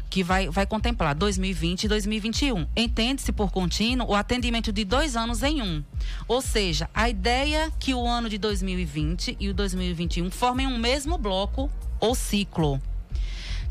[0.10, 2.68] que vai, vai contemplar 2020 e 2021.
[2.76, 5.84] Entende-se por contínuo o atendimento de dois anos em um.
[6.28, 11.18] Ou seja, a ideia que o ano de 2020 e o 2021 formem um mesmo
[11.18, 11.70] bloco
[12.00, 12.82] ou ciclo.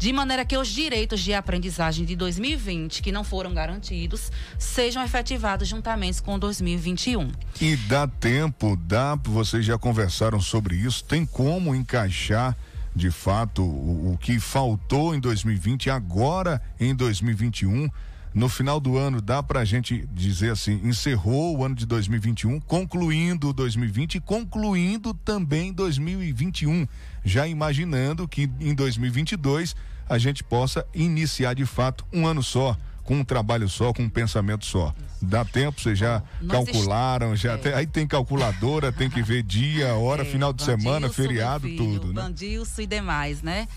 [0.03, 5.69] De maneira que os direitos de aprendizagem de 2020, que não foram garantidos, sejam efetivados
[5.69, 7.31] juntamente com 2021.
[7.61, 12.57] E dá tempo, dá, vocês já conversaram sobre isso, tem como encaixar
[12.95, 17.89] de fato o, o que faltou em 2020 agora em 2021
[18.35, 22.61] no final do ano dá para a gente dizer assim, encerrou o ano de 2021,
[22.61, 26.87] concluindo 2020 e concluindo também 2021,
[27.25, 29.77] já imaginando que em 2022
[30.09, 32.77] a gente possa iniciar de fato um ano só,
[33.13, 34.95] com um trabalho só, com um pensamento só.
[35.21, 37.57] Dá tempo, vocês já Nós calcularam, já é.
[37.59, 41.77] tem, aí tem calculadora, tem que ver dia, hora, é, final de semana, feriado, filho,
[41.77, 42.23] tudo, né?
[42.23, 43.69] Bandilson e demais, né?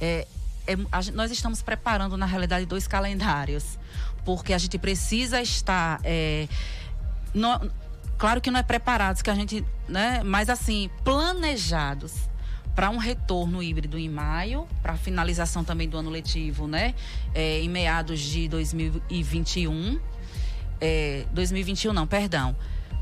[0.00, 0.28] É,
[0.68, 3.80] é, a, nós estamos preparando, na realidade, dois calendários,
[4.24, 6.00] porque a gente precisa estar.
[6.04, 6.46] É,
[7.34, 7.68] no,
[8.16, 10.22] claro que não é preparados, que a gente, né?
[10.22, 12.12] Mas assim, planejados
[12.74, 16.94] para um retorno híbrido em maio, para finalização também do ano letivo, né?
[17.34, 20.00] É, em meados de 2021
[20.80, 22.54] é, 2021 não, perdão,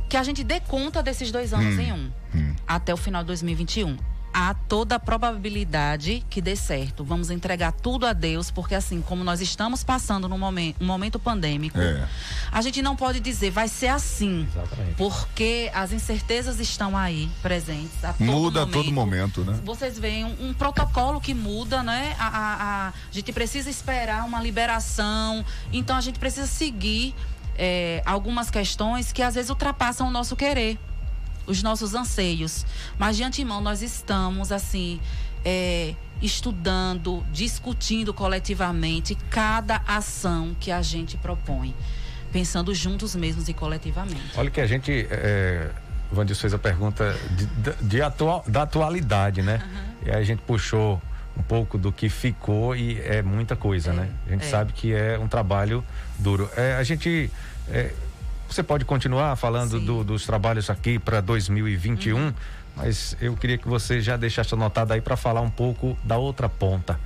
[0.09, 2.55] que a gente dê conta desses dois anos hum, em um, hum.
[2.67, 3.97] até o final de 2021.
[4.33, 7.05] Há toda a probabilidade que dê certo.
[7.05, 11.19] Vamos entregar tudo a Deus, porque assim, como nós estamos passando num momento, um momento
[11.19, 12.09] pandêmico, é.
[12.51, 14.49] a gente não pode dizer vai ser assim.
[14.51, 14.95] Exatamente.
[14.97, 18.05] Porque as incertezas estão aí presentes.
[18.05, 18.79] A muda momento.
[18.79, 19.61] a todo momento, né?
[19.65, 22.17] Vocês veem um, um protocolo que muda, né?
[22.19, 25.45] A, a, a, a gente precisa esperar uma liberação.
[25.73, 27.15] Então a gente precisa seguir
[27.57, 30.79] é, algumas questões que às vezes ultrapassam o nosso querer,
[31.47, 32.65] os nossos anseios.
[32.99, 35.01] Mas de antemão nós estamos assim
[35.45, 41.75] é, estudando, discutindo coletivamente cada ação que a gente propõe,
[42.33, 44.33] pensando juntos mesmos e coletivamente.
[44.37, 45.71] Olha que a gente, é,
[46.11, 47.47] Vandil fez a pergunta de,
[47.81, 49.63] de atual, da atualidade, né?
[49.65, 50.09] Uhum.
[50.09, 51.03] E aí a gente puxou
[51.37, 54.11] um pouco do que ficou e é muita coisa, é, né?
[54.27, 54.49] A gente é.
[54.49, 55.85] sabe que é um trabalho
[56.19, 56.49] duro.
[56.57, 57.31] É, a gente
[57.69, 57.93] é,
[58.53, 62.35] você pode continuar falando do, dos trabalhos aqui para 2021, uhum.
[62.77, 66.51] mas eu queria que você já deixasse anotado aí para falar um pouco da outra
[66.51, 67.01] ponta,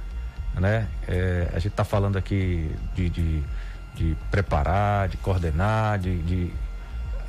[0.57, 0.89] né?
[1.07, 3.43] É, a gente está falando aqui de, de,
[3.95, 6.53] de, preparar, de coordenar, de, de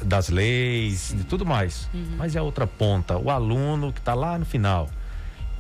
[0.01, 1.17] das leis, Sim.
[1.17, 1.87] de tudo mais.
[1.93, 2.15] Uhum.
[2.17, 4.89] Mas é a outra ponta, o aluno que está lá no final.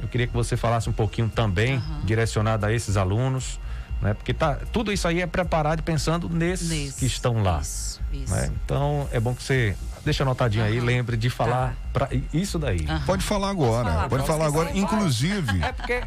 [0.01, 2.05] Eu queria que você falasse um pouquinho também, uhum.
[2.05, 3.59] direcionado a esses alunos,
[4.01, 4.13] né?
[4.13, 7.59] Porque tá, tudo isso aí é preparado pensando nesses Nesse, que estão lá.
[7.61, 8.33] Isso, isso.
[8.33, 8.51] Né?
[8.63, 9.75] Então é bom que você
[10.07, 10.71] deixa anotadinho uhum.
[10.71, 11.75] aí, lembre de falar tá.
[11.91, 12.85] para isso daí.
[12.87, 13.01] Uhum.
[13.01, 15.57] Pode falar agora, falar, pode falar agora, inclusive.
[15.67, 16.03] É porque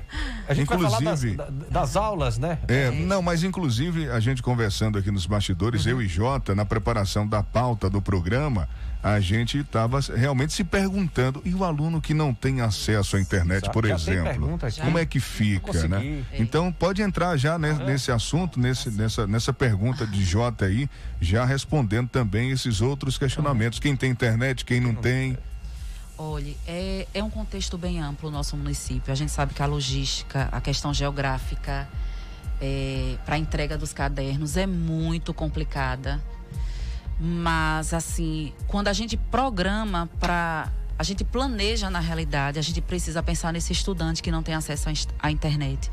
[0.48, 2.58] a gente inclusive das, das, aulas, né?
[2.66, 5.92] É, é, não, mas inclusive a gente conversando aqui nos bastidores, uhum.
[5.92, 8.68] eu e Jota, na preparação da pauta do programa,
[9.02, 13.64] a gente estava realmente se perguntando e o aluno que não tem acesso à internet,
[13.66, 16.22] já, por já exemplo, como é que fica, né?
[16.34, 20.88] Então pode entrar já nesse, nesse assunto, nesse, nessa, nessa pergunta de Jota aí,
[21.20, 23.78] já respondendo também esses outros questionamentos.
[23.78, 25.38] Quem tem internet, quem não tem.
[26.18, 29.10] Olha, é, é um contexto bem amplo o nosso município.
[29.10, 31.88] A gente sabe que a logística, a questão geográfica
[32.60, 36.20] é, para a entrega dos cadernos é muito complicada.
[37.20, 40.72] Mas, assim, quando a gente programa para.
[40.98, 44.88] A gente planeja na realidade, a gente precisa pensar nesse estudante que não tem acesso
[45.18, 45.90] à internet.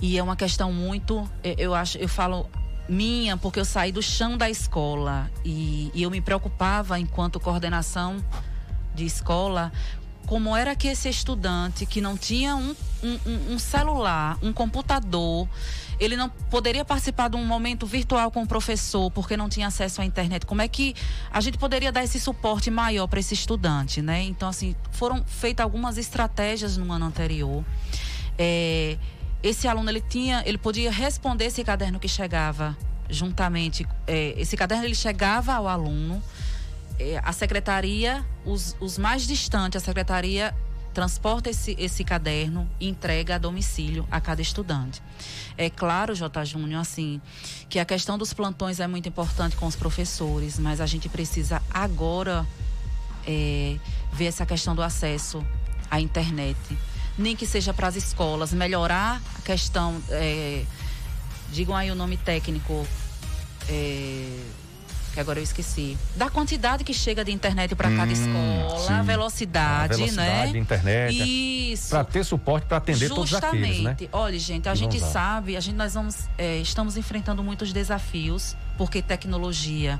[0.00, 1.28] E é uma questão muito.
[1.42, 2.48] Eu acho, eu falo
[2.88, 8.16] minha, porque eu saí do chão da escola e, e eu me preocupava enquanto coordenação
[8.94, 9.70] de escola
[10.28, 15.48] como era que esse estudante que não tinha um, um, um, celular, um computador,
[15.98, 20.02] ele não poderia participar de um momento virtual com o professor porque não tinha acesso
[20.02, 20.44] à internet.
[20.44, 20.94] Como é que
[21.30, 24.22] a gente poderia dar esse suporte maior para esse estudante, né?
[24.22, 27.64] Então, assim, foram feitas algumas estratégias no ano anterior.
[28.36, 28.98] É,
[29.42, 32.76] esse aluno ele tinha, ele podia responder esse caderno que chegava
[33.08, 33.88] juntamente.
[34.06, 36.22] É, esse caderno ele chegava ao aluno
[36.98, 40.54] é, a secretaria, os, os mais distantes, a secretaria
[40.92, 45.00] transporta esse, esse caderno e entrega a domicílio a cada estudante.
[45.56, 46.44] É claro, J.
[46.44, 47.20] Júnior, assim,
[47.68, 51.62] que a questão dos plantões é muito importante com os professores, mas a gente precisa
[51.70, 52.44] agora
[53.24, 53.76] é,
[54.12, 55.44] ver essa questão do acesso
[55.88, 56.58] à internet.
[57.16, 60.64] Nem que seja para as escolas, melhorar a questão, é,
[61.52, 62.84] digam aí o nome técnico,
[63.68, 64.40] é,
[65.18, 69.02] que agora eu esqueci, da quantidade que chega de internet para hum, cada escola, a
[69.02, 70.52] velocidade, a velocidade né?
[70.52, 71.72] de internet.
[71.72, 71.90] Isso.
[71.90, 73.30] Para ter suporte para atender Justamente.
[73.30, 73.96] todos aqueles, né?
[74.12, 79.02] Olha, gente, a gente sabe, a gente nós vamos é, estamos enfrentando muitos desafios porque
[79.02, 79.98] tecnologia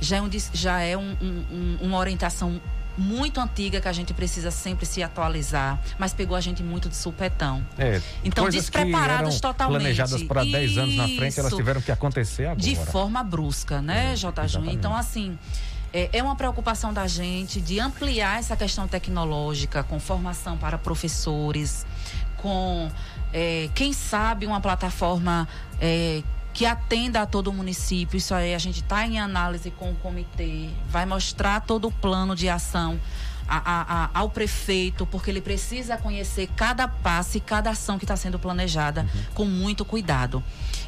[0.00, 2.60] já é, um, já é um, um, uma orientação
[2.96, 6.96] muito antiga que a gente precisa sempre se atualizar, mas pegou a gente muito de
[6.96, 7.64] supetão.
[7.78, 9.80] É, então, despreparados totalmente.
[9.80, 12.60] Planejadas para 10 anos na frente, elas tiveram que acontecer agora.
[12.60, 14.46] De forma brusca, né, é, J.
[14.46, 14.72] Júnior?
[14.72, 15.38] Então, assim.
[15.92, 21.86] É, é uma preocupação da gente de ampliar essa questão tecnológica com formação para professores,
[22.36, 22.90] com,
[23.32, 25.48] é, quem sabe, uma plataforma
[25.80, 26.22] é,
[26.56, 28.16] que atenda a todo o município.
[28.16, 32.34] Isso aí a gente está em análise com o comitê, vai mostrar todo o plano
[32.34, 32.98] de ação.
[33.48, 38.02] A, a, a, ao prefeito, porque ele precisa conhecer cada passo e cada ação que
[38.02, 39.22] está sendo planejada uhum.
[39.34, 40.42] com muito cuidado.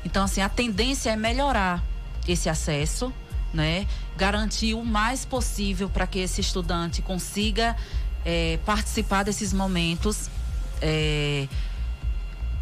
[0.04, 1.80] Então, assim, a tendência é melhorar
[2.26, 3.12] esse acesso,
[3.54, 3.86] né?
[4.16, 7.76] Garantir o mais possível para que esse estudante consiga
[8.24, 10.28] é, participar desses momentos.
[10.82, 11.46] É,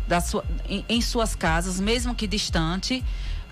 [0.07, 3.05] da sua, em, em suas casas, mesmo que distante.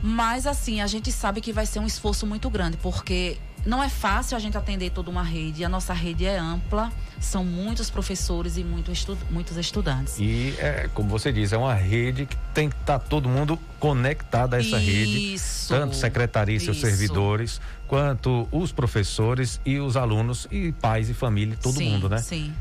[0.03, 3.89] Mas assim, a gente sabe que vai ser um esforço muito grande, porque não é
[3.89, 5.65] fácil a gente atender toda uma rede.
[5.65, 10.19] A nossa rede é ampla, são muitos professores e muito estu muitos estudantes.
[10.19, 13.59] E, é, como você diz, é uma rede que tem que estar tá todo mundo
[13.81, 15.37] conectado a essa isso, rede.
[15.69, 21.57] Tanto secretaria e seus servidores, quanto os professores e os alunos e pais e família,
[21.61, 22.19] todo sim, mundo, né?
[22.19, 22.53] Sim,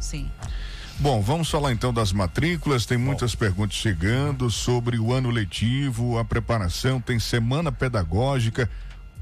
[0.00, 0.28] sim.
[1.00, 2.84] Bom, vamos falar então das matrículas.
[2.84, 3.38] Tem muitas Bom.
[3.38, 8.68] perguntas chegando sobre o ano letivo, a preparação, tem semana pedagógica.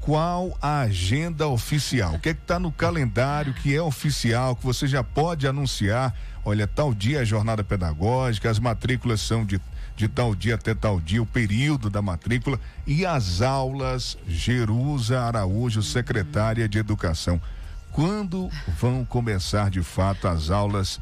[0.01, 2.15] Qual a agenda oficial?
[2.15, 6.13] O que é que está no calendário que é oficial, que você já pode anunciar?
[6.43, 9.61] Olha, tal dia a jornada pedagógica, as matrículas são de,
[9.95, 14.17] de tal dia até tal dia, o período da matrícula e as aulas.
[14.27, 17.41] Jerusa Araújo, secretária de Educação.
[17.89, 20.99] Quando vão começar de fato as aulas?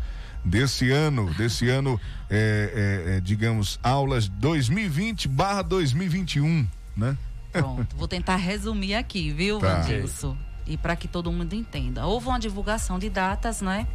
[0.47, 7.17] Desse ano, desse ano, é, é, é, digamos, aulas 2020 barra 2021, né?
[7.51, 9.81] Pronto, vou tentar resumir aqui, viu, Tá.
[9.81, 10.37] Vandilson?
[10.65, 12.05] E para que todo mundo entenda.
[12.05, 13.87] Houve uma divulgação de datas, né?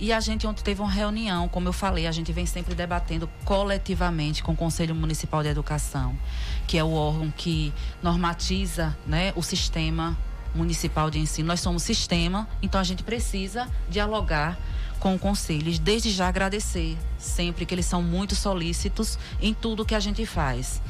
[0.00, 3.28] E a gente ontem teve uma reunião, como eu falei, a gente vem sempre debatendo
[3.44, 6.16] coletivamente com o Conselho Municipal de Educação,
[6.66, 7.72] que é o órgão que
[8.02, 10.16] normatiza né, o sistema
[10.54, 11.46] municipal de ensino.
[11.46, 14.58] Nós somos sistema, então a gente precisa dialogar
[14.98, 15.78] com o conselho.
[15.78, 20.80] Desde já agradecer sempre que eles são muito solícitos em tudo que a gente faz.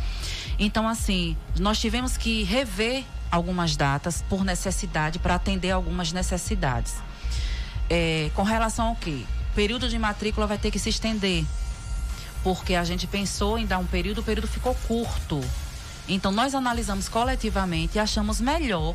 [0.59, 6.94] Então, assim, nós tivemos que rever algumas datas por necessidade, para atender algumas necessidades.
[7.88, 9.22] É, com relação ao quê?
[9.54, 11.44] Período de matrícula vai ter que se estender,
[12.42, 15.40] porque a gente pensou em dar um período, o período ficou curto.
[16.09, 18.94] Então, nós analisamos coletivamente e achamos melhor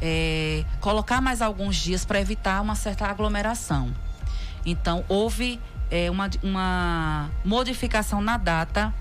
[0.00, 3.92] é, colocar mais alguns dias para evitar uma certa aglomeração.
[4.66, 8.92] Então, houve é, uma, uma modificação na data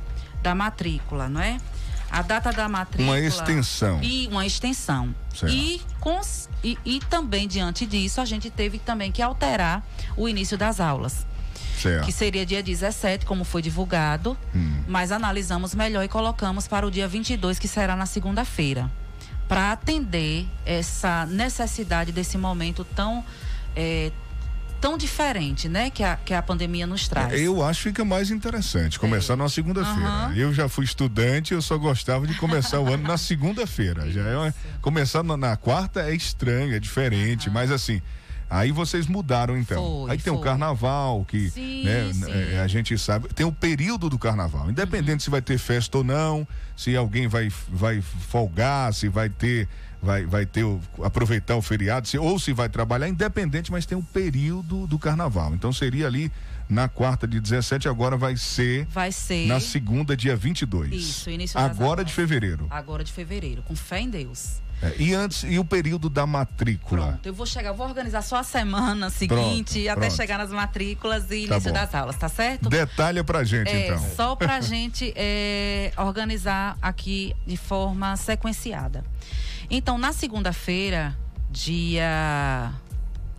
[0.41, 1.57] da matrícula, não é?
[2.11, 3.17] A data da matrícula.
[3.17, 3.99] Uma extensão.
[4.01, 5.13] E uma extensão.
[5.33, 5.53] Certo.
[5.53, 9.83] E, cons- e, e também, diante disso, a gente teve também que alterar
[10.17, 11.25] o início das aulas.
[11.77, 12.05] Certo.
[12.05, 14.35] Que seria dia 17, como foi divulgado,
[14.87, 18.89] mas analisamos melhor e colocamos para o dia 22, que será na segunda-feira.
[19.47, 23.23] Para atender essa necessidade desse momento tão.
[23.75, 24.11] eh,
[24.79, 25.89] tão diferente, né?
[25.89, 27.39] Que a, que a pandemia nos traz.
[27.39, 30.09] Eu acho que fica mais interessante começar na segunda-feira.
[30.09, 30.35] Aham.
[30.35, 34.09] Eu já fui estudante, eu só gostava de começar o ano na segunda-feira.
[34.11, 38.01] Já é começar na, na quarta é estranho, é diferente, mas assim.
[38.49, 40.05] Aí vocês mudaram então.
[40.05, 40.45] Foi, aí tem o foi.
[40.45, 42.31] carnaval que Sim, né, sim.
[42.31, 46.03] é, a gente sabe, tem o período do carnaval, independente se vai ter festa ou
[46.03, 49.69] não, se alguém vai vai folgar, se vai ter
[50.01, 53.97] vai vai ter o, aproveitar o feriado, se, ou se vai trabalhar, independente, mas tem
[53.97, 55.53] o período do carnaval.
[55.53, 56.31] Então seria ali
[56.69, 59.47] na quarta de 17, agora vai ser Vai ser.
[59.47, 60.93] na segunda dia 22.
[60.93, 62.67] Isso, início Agora de fevereiro.
[62.69, 64.61] Agora de fevereiro, com fé em Deus.
[64.81, 67.07] É, e antes e o período da matrícula.
[67.07, 70.15] Pronto, eu vou chegar, vou organizar só a semana seguinte, Pronto, até pronto.
[70.15, 71.73] chegar nas matrículas e Tá início bom.
[71.73, 72.69] das aulas, tá certo?
[72.69, 74.09] Detalha pra gente É, então.
[74.15, 79.03] Só pra gente é, organizar aqui de forma sequenciada.
[79.69, 81.15] Então, na segunda-feira,
[81.51, 82.73] dia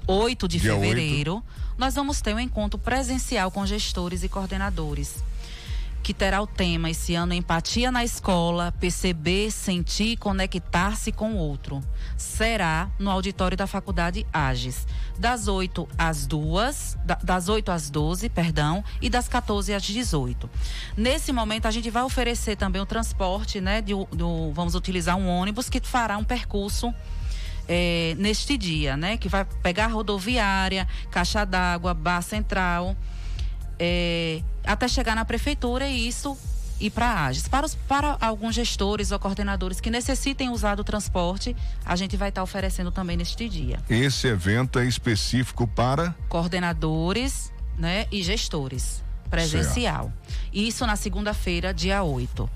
[0.07, 1.43] 8 de Dia fevereiro,
[1.76, 5.24] nós vamos ter um encontro presencial com gestores e coordenadores.
[6.03, 11.36] Que terá o tema esse ano Empatia na Escola, perceber, sentir e conectar-se com o
[11.36, 11.80] outro.
[12.16, 14.86] Será no auditório da Faculdade Ages,
[15.18, 20.51] das 8 às 2, da- das 8 às 12, perdão, e das 14 às 18.
[20.96, 23.80] Nesse momento, a gente vai oferecer também o transporte, né?
[23.80, 26.92] de- do, vamos utilizar um ônibus que fará um percurso
[27.68, 29.16] é, neste dia, né?
[29.16, 32.96] Que vai pegar rodoviária, caixa d'água, bar central,
[33.83, 36.37] é, até chegar na prefeitura e isso
[36.78, 37.49] ir para a Ages.
[37.49, 42.28] Para, os- para alguns gestores ou coordenadores que necessitem usar do transporte, a gente vai
[42.28, 43.78] estar oferecendo também neste dia.
[43.89, 50.12] Esse evento é específico para Coordenadores né, e gestores, presencial.
[50.53, 52.49] Isso na segunda-feira, dia 8.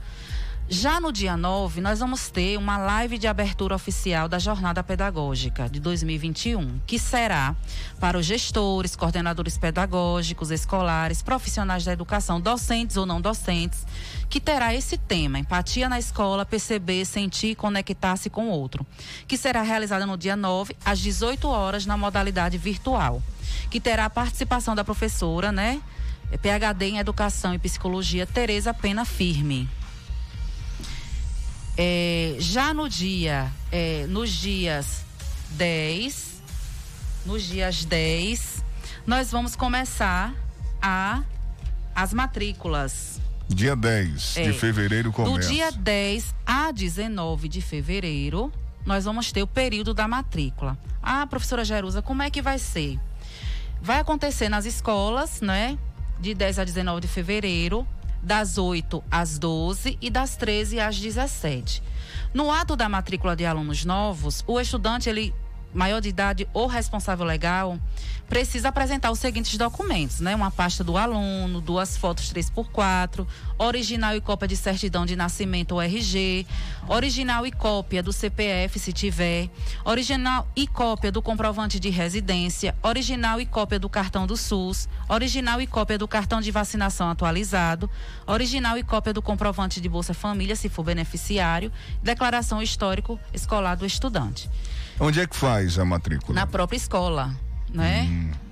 [0.68, 5.68] Já no dia 9, nós vamos ter uma live de abertura oficial da Jornada Pedagógica
[5.68, 7.54] de 2021, que será
[8.00, 13.86] para os gestores, coordenadores pedagógicos, escolares, profissionais da educação, docentes ou não docentes,
[14.30, 18.86] que terá esse tema, empatia na escola, perceber, sentir conectar-se com o outro,
[19.28, 23.22] que será realizada no dia 9, às 18 horas, na modalidade virtual,
[23.70, 25.82] que terá a participação da professora, né?
[26.40, 29.68] PhD em Educação e Psicologia, Tereza Pena Firme.
[31.76, 35.04] É, já no dia, é, nos dias
[35.50, 36.42] 10,
[37.26, 38.64] nos dias 10,
[39.06, 40.32] nós vamos começar
[40.80, 41.22] a
[41.94, 43.20] as matrículas.
[43.48, 45.32] dia 10 É, de fevereiro começa.
[45.34, 48.52] Do dia 10 a 19 de fevereiro,
[48.86, 50.78] nós vamos ter o período da matrícula.
[51.02, 52.98] Ah, professora Jerusa, como é que vai ser?
[53.82, 55.78] Vai acontecer nas escolas, né?
[56.20, 57.86] De 10 a 19 de fevereiro,
[58.24, 61.82] das 8 às 12 e das 13 às 17.
[62.32, 65.34] No ato da matrícula de alunos novos, o estudante, ele
[65.74, 67.78] maior de idade ou responsável legal,
[68.28, 70.34] precisa apresentar os seguintes documentos, né?
[70.34, 73.26] Uma pasta do aluno, duas fotos 3x4,
[73.58, 76.46] original e cópia de certidão de nascimento ou RG,
[76.88, 79.50] original e cópia do CPF, se tiver,
[79.84, 85.60] original e cópia do comprovante de residência, original e cópia do cartão do SUS, original
[85.60, 87.90] e cópia do cartão de vacinação atualizado,
[88.26, 91.70] original e cópia do comprovante de Bolsa Família, se for beneficiário,
[92.02, 94.48] declaração histórico escolar do estudante
[95.00, 96.34] Onde é que faz a matrícula?
[96.34, 97.34] na própria escola,
[97.68, 98.08] né?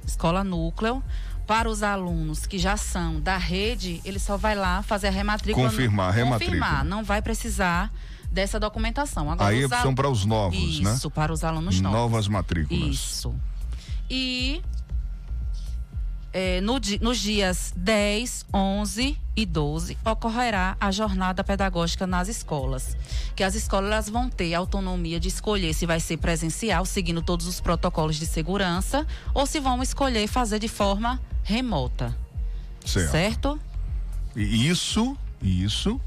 [0.07, 1.03] Escola núcleo,
[1.47, 5.69] Para os alunos que já são da rede, ele só vai lá fazer a rematrícula.
[5.69, 6.59] Confirmar, a rematrícula.
[6.61, 7.93] Confirmar, não vai precisar
[8.31, 9.31] dessa documentação.
[9.31, 10.95] Agora, Aí são al- para os novos, né?
[10.95, 11.99] Isso, para os alunos novos.
[11.99, 12.95] Novas matrículas.
[12.95, 13.35] Isso.
[14.09, 14.63] E
[16.33, 22.97] é, no nos dias 10, 11 e 12 ocorrerá a jornada pedagógica nas escolas.
[23.37, 27.61] Que as escolas vão ter autonomia de escolher se vai ser presencial, seguindo todos os
[27.61, 32.17] protocolos de segurança, ou se vão escolher fazer de forma remota.
[32.85, 33.11] Certo.
[33.11, 33.61] Certo?
[34.35, 36.01] Isso, isso,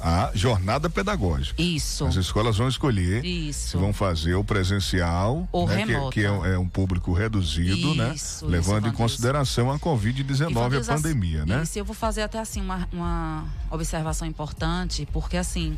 [0.00, 1.60] a jornada pedagógica.
[1.60, 2.04] Isso.
[2.06, 3.78] As escolas vão escolher Isso.
[3.78, 8.12] vão fazer o presencial, Ou né, que- que, é, é um público reduzido, né?
[8.14, 8.96] Isso, Levando isso, em Vandilson.
[8.96, 11.62] consideração a Covid-19, a pandemia, né?
[11.62, 15.76] Isso, eu vou fazer até assim uma, uma observação importante, porque assim,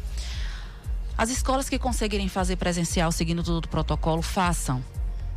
[1.16, 4.85] as escolas que conseguirem fazer presencial seguindo todo o protocolo, façam.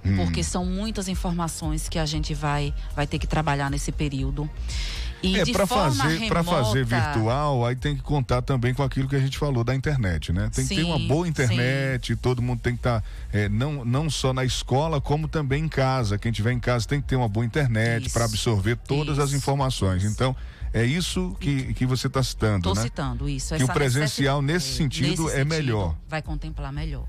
[0.05, 0.17] Hum.
[0.17, 4.49] Porque são muitas informações que a gente vai, vai ter que trabalhar nesse período.
[5.23, 9.15] E é para fazer para fazer virtual aí tem que contar também com aquilo que
[9.15, 10.49] a gente falou da internet né?
[10.53, 13.03] Tem que ter Sim, uma boa internet todo mundo tem que estar
[13.49, 16.17] não não só na escola como também em casa.
[16.17, 20.03] Quem tiver em casa tem que ter uma boa internet para absorver todas as informações.
[20.03, 20.35] então
[20.73, 22.81] é isso que, que você está citando Estou né?
[22.81, 23.55] citando isso.
[23.55, 25.95] que o presencial nesse sentido nesse é melhor.
[26.09, 27.05] Vai contemplar melhor.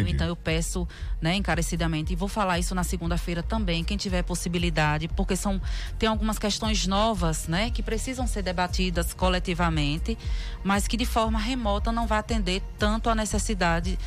[0.00, 0.14] Entendi.
[0.14, 0.86] Então eu peço,
[1.20, 5.60] né, encarecidamente, e vou falar isso na segunda-feira também, quem tiver possibilidade, porque são
[5.98, 10.16] tem algumas questões novas, né, que precisam ser debatidas coletivamente,
[10.64, 13.98] mas que de forma remota não vai atender tanto a necessidade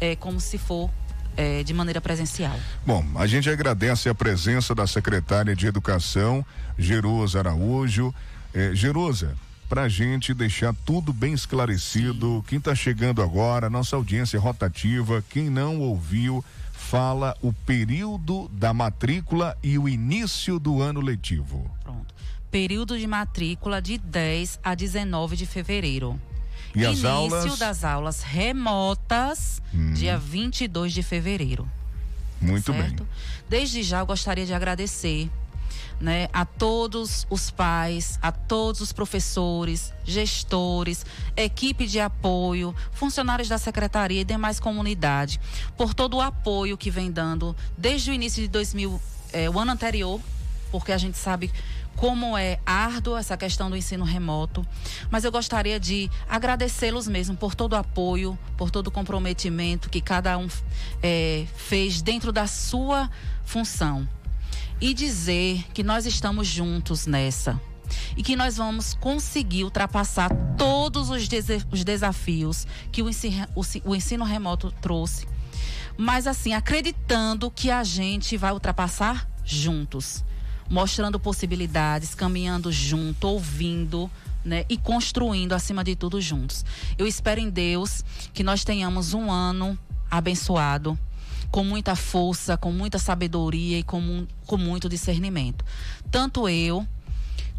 [0.00, 0.90] eh, como se for
[1.36, 2.56] eh, de maneira presencial.
[2.84, 6.44] Bom, a gente agradece a presença da secretária de Educação,
[6.76, 8.14] Jerusa Araújo.
[8.54, 9.36] Eh, Jerusa,
[9.68, 15.50] para a gente deixar tudo bem esclarecido, quem está chegando agora, nossa audiência rotativa, quem
[15.50, 16.42] não ouviu,
[16.72, 21.70] fala o período da matrícula e o início do ano letivo.
[22.50, 26.18] Período de matrícula de 10 a 19 de fevereiro.
[26.74, 27.58] E as Início aulas?
[27.58, 29.92] das aulas remotas, Hum.
[29.92, 31.68] dia 22 de fevereiro.
[32.40, 33.06] Muito certo?
[33.48, 35.28] Desde já eu gostaria de agradecer
[36.00, 41.04] né, a todos os pais, a todos os professores, gestores,
[41.36, 45.40] equipe de apoio, funcionários da secretaria e demais comunidade,
[45.76, 49.00] por todo o apoio que vem dando desde o início de 2000,
[49.32, 50.20] eh, o ano anterior,
[50.70, 51.50] porque a gente sabe
[51.96, 54.64] como é árdua essa questão do ensino remoto,
[55.10, 60.00] mas eu gostaria de agradecê-los mesmo por todo o apoio, por todo o comprometimento que
[60.00, 60.46] cada um
[61.02, 63.10] eh, fez dentro da sua
[63.44, 64.08] função
[64.80, 67.60] e dizer que nós estamos juntos nessa
[68.16, 73.62] e que nós vamos conseguir ultrapassar todos os, dese- os desafios que o ensino, o
[73.84, 75.26] o ensino remoto trouxe,
[75.96, 80.22] mas assim acreditando que a gente vai ultrapassar juntos,
[80.68, 84.10] mostrando possibilidades, caminhando junto, ouvindo.
[84.44, 86.64] Né, e construindo acima de tudo juntos.
[86.96, 88.02] Eu espero em Deus
[88.32, 89.76] que nós tenhamos um ano
[90.10, 90.98] abençoado,
[91.50, 95.64] com muita força, com muita sabedoria e com, com muito discernimento.
[96.10, 96.86] Tanto eu,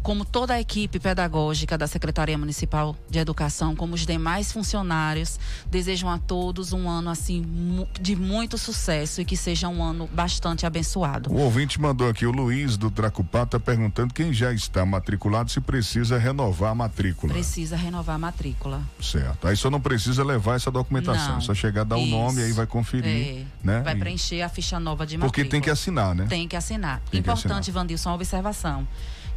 [0.02, 5.38] como toda a equipe pedagógica da Secretaria Municipal de Educação, como os demais funcionários,
[5.70, 10.64] desejam a todos um ano assim de muito sucesso e que seja um ano bastante
[10.64, 11.30] abençoado.
[11.30, 15.60] O ouvinte mandou aqui, o Luiz do Dracupá está perguntando quem já está matriculado se
[15.60, 17.32] precisa renovar a matrícula.
[17.34, 18.80] Precisa renovar a matrícula.
[19.02, 19.46] Certo.
[19.46, 21.40] Aí só não precisa levar essa documentação, Não.
[21.42, 23.80] só chegar, dar o nome, aí vai conferir, É, né?
[23.82, 25.50] Vai E- preencher a ficha nova de Porque matrícula.
[25.50, 26.26] tem que assinar, né?
[26.28, 27.00] Tem que assinar.
[27.10, 28.86] Tem que Importante, Vandilson, uma observação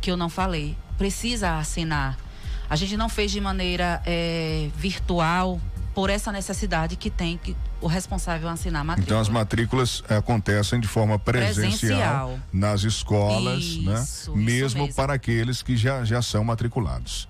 [0.04, 0.76] que eu não falei.
[0.97, 2.18] Precisa assinar.
[2.70, 5.62] A gente não fez de maneira eh, virtual
[5.95, 9.06] por essa necessidade que tem que o responsável assinar a matrícula.
[9.08, 12.39] Então as matrículas acontecem de forma presencial, Presencial.
[12.51, 13.93] nas escolas, né?
[14.01, 14.93] Isso, Mesmo, mesmo.
[14.95, 17.30] para aqueles que já, já são matriculados.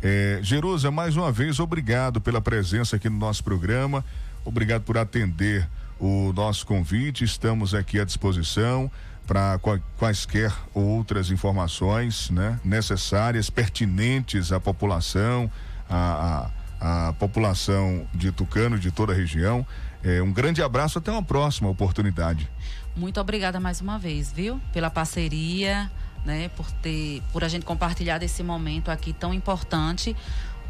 [0.00, 4.04] É, Jerusa, mais uma vez, obrigado pela presença aqui no nosso programa,
[4.44, 5.68] obrigado por atender
[5.98, 8.90] o nosso convite, estamos aqui à disposição
[9.26, 9.58] para
[9.96, 15.50] quaisquer outras informações né, necessárias, pertinentes à população,
[15.88, 16.50] à,
[16.80, 19.66] à, à população de Tucano, de toda a região.
[20.02, 22.50] É, um grande abraço, até uma próxima oportunidade.
[22.96, 24.60] Muito obrigada mais uma vez, viu?
[24.72, 25.90] Pela parceria,
[26.24, 26.50] né?
[26.50, 30.14] Por ter, por a gente compartilhar desse momento aqui tão importante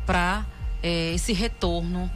[0.07, 0.44] para
[0.82, 2.11] esse retorno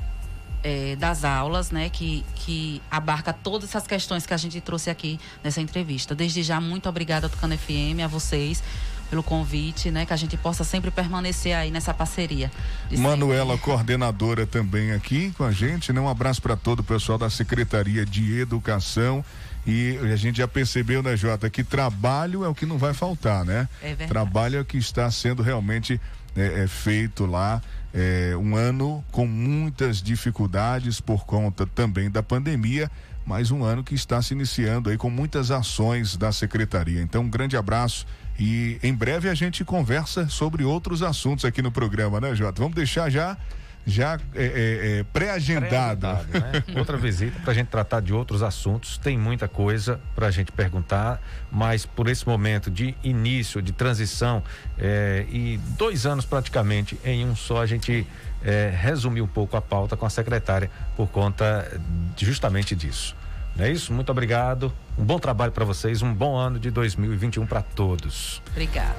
[0.66, 1.88] eh, das aulas, né?
[1.88, 6.12] Que, que abarca todas essas questões que a gente trouxe aqui nessa entrevista.
[6.12, 8.64] Desde já, muito obrigada, Tucano FM, a vocês,
[9.08, 10.04] pelo convite, né?
[10.04, 12.50] Que a gente possa sempre permanecer aí nessa parceria.
[12.90, 13.64] Manuela, sempre.
[13.64, 16.00] coordenadora também aqui com a gente, né?
[16.00, 19.24] Um abraço para todo o pessoal da Secretaria de Educação.
[19.64, 23.44] E a gente já percebeu, né, Jota, que trabalho é o que não vai faltar,
[23.44, 23.68] né?
[23.80, 24.08] É verdade.
[24.08, 26.00] Trabalho é o que está sendo realmente
[26.36, 27.62] é, é feito lá.
[27.98, 32.90] É, um ano com muitas dificuldades por conta também da pandemia,
[33.24, 37.00] mas um ano que está se iniciando aí com muitas ações da secretaria.
[37.00, 38.06] Então, um grande abraço
[38.38, 42.60] e em breve a gente conversa sobre outros assuntos aqui no programa, né, Jota?
[42.60, 43.34] Vamos deixar já
[43.86, 46.16] já é, é, é, pré-agendada.
[46.30, 46.64] Pré né?
[46.76, 48.98] Outra visita para a gente tratar de outros assuntos.
[48.98, 51.22] Tem muita coisa para a gente perguntar,
[51.52, 54.42] mas por esse momento de início, de transição
[54.76, 58.04] é, e dois anos praticamente em um só, a gente
[58.42, 61.80] é, resumiu um pouco a pauta com a secretária por conta
[62.18, 63.14] justamente disso.
[63.54, 63.92] Não é isso?
[63.92, 64.72] Muito obrigado.
[64.98, 68.42] Um bom trabalho para vocês, um bom ano de 2021 para todos.
[68.50, 68.96] Obrigada.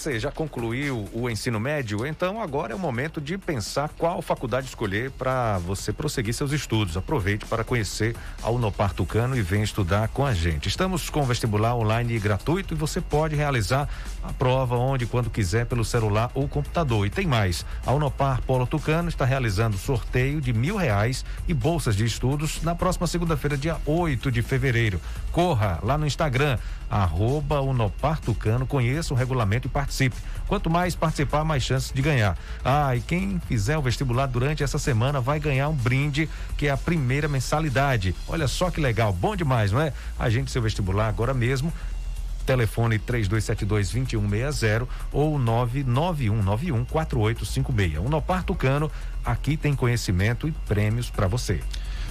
[0.00, 2.06] Você já concluiu o ensino médio?
[2.06, 6.96] Então agora é o momento de pensar qual faculdade escolher para você prosseguir seus estudos.
[6.96, 10.68] Aproveite para conhecer a Unopar Tucano e venha estudar com a gente.
[10.68, 13.86] Estamos com vestibular online gratuito e você pode realizar
[14.22, 17.06] a prova onde e quando quiser pelo celular ou computador.
[17.06, 21.94] E tem mais, a Unopar Polo Tucano está realizando sorteio de mil reais e bolsas
[21.94, 24.98] de estudos na próxima segunda-feira, dia 8 de fevereiro.
[25.30, 26.58] Corra lá no Instagram,
[26.90, 30.16] arroba Unopar Tucano, conheça o regulamento e participe.
[30.48, 32.36] Quanto mais participar, mais chances de ganhar.
[32.64, 36.28] Ah, e quem fizer o vestibular durante essa semana vai ganhar um brinde,
[36.58, 38.14] que é a primeira mensalidade.
[38.26, 39.92] Olha só que legal, bom demais, não é?
[40.18, 41.72] Agende seu vestibular agora mesmo
[42.50, 48.04] telefone 3272-2160 ou 991914856.
[48.04, 48.90] Unopar Tucano,
[49.24, 51.60] aqui tem conhecimento e prêmios para você.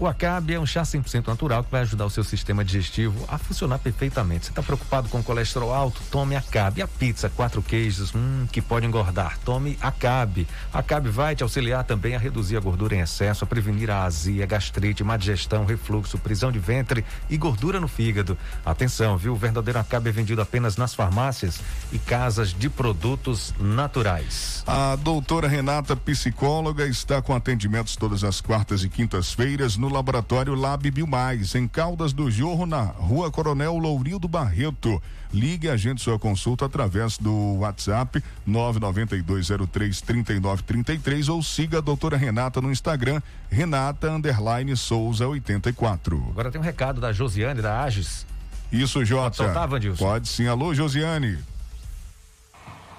[0.00, 3.36] O Acabe é um chá 100% natural que vai ajudar o seu sistema digestivo a
[3.36, 4.44] funcionar perfeitamente.
[4.44, 6.00] Você está preocupado com colesterol alto?
[6.08, 6.80] Tome Acabe.
[6.80, 9.36] A pizza, quatro queijos, hum, que pode engordar.
[9.44, 10.46] Tome Acabe.
[10.72, 14.46] Acabe vai te auxiliar também a reduzir a gordura em excesso, a prevenir a azia,
[14.46, 18.38] gastrite, má digestão, refluxo, prisão de ventre e gordura no fígado.
[18.64, 19.32] Atenção, viu?
[19.32, 24.62] O verdadeiro Acabe é vendido apenas nas farmácias e casas de produtos naturais.
[24.64, 30.90] A doutora Renata, psicóloga, está com atendimentos todas as quartas e quintas-feiras no Laboratório Lab
[30.90, 35.00] Biomais, em Caldas do Jorro, na Rua Coronel Lourildo Barreto.
[35.32, 42.72] Ligue e agende sua consulta através do WhatsApp 992033933 ou siga a doutora Renata no
[42.72, 43.20] Instagram,
[43.50, 46.28] Renata Underline Souza 84.
[46.30, 48.26] Agora tem um recado da Josiane da Ages.
[48.72, 49.24] Isso, Jota.
[49.24, 50.04] Pode soltar, Vandilson?
[50.04, 50.46] Pode sim.
[50.46, 51.38] Alô, Josiane.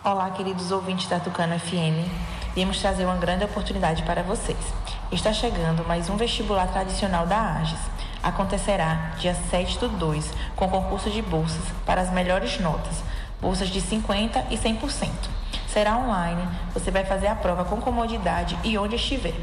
[0.04, 2.10] Olá, queridos ouvintes da Tucano FM.
[2.56, 4.58] Viemos trazer uma grande oportunidade para vocês.
[5.12, 7.80] Está chegando mais um vestibular tradicional da AGES.
[8.22, 13.04] Acontecerá dia 7 do 2, com concurso de bolsas para as melhores notas,
[13.42, 15.10] bolsas de 50% e 100%.
[15.68, 19.34] Será online, você vai fazer a prova com comodidade e onde estiver.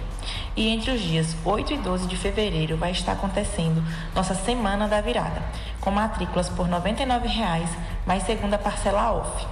[0.54, 3.82] E entre os dias 8 e 12 de fevereiro vai estar acontecendo
[4.14, 5.42] nossa Semana da Virada,
[5.80, 7.66] com matrículas por R$ 99,00
[8.06, 9.44] mais segunda parcela off.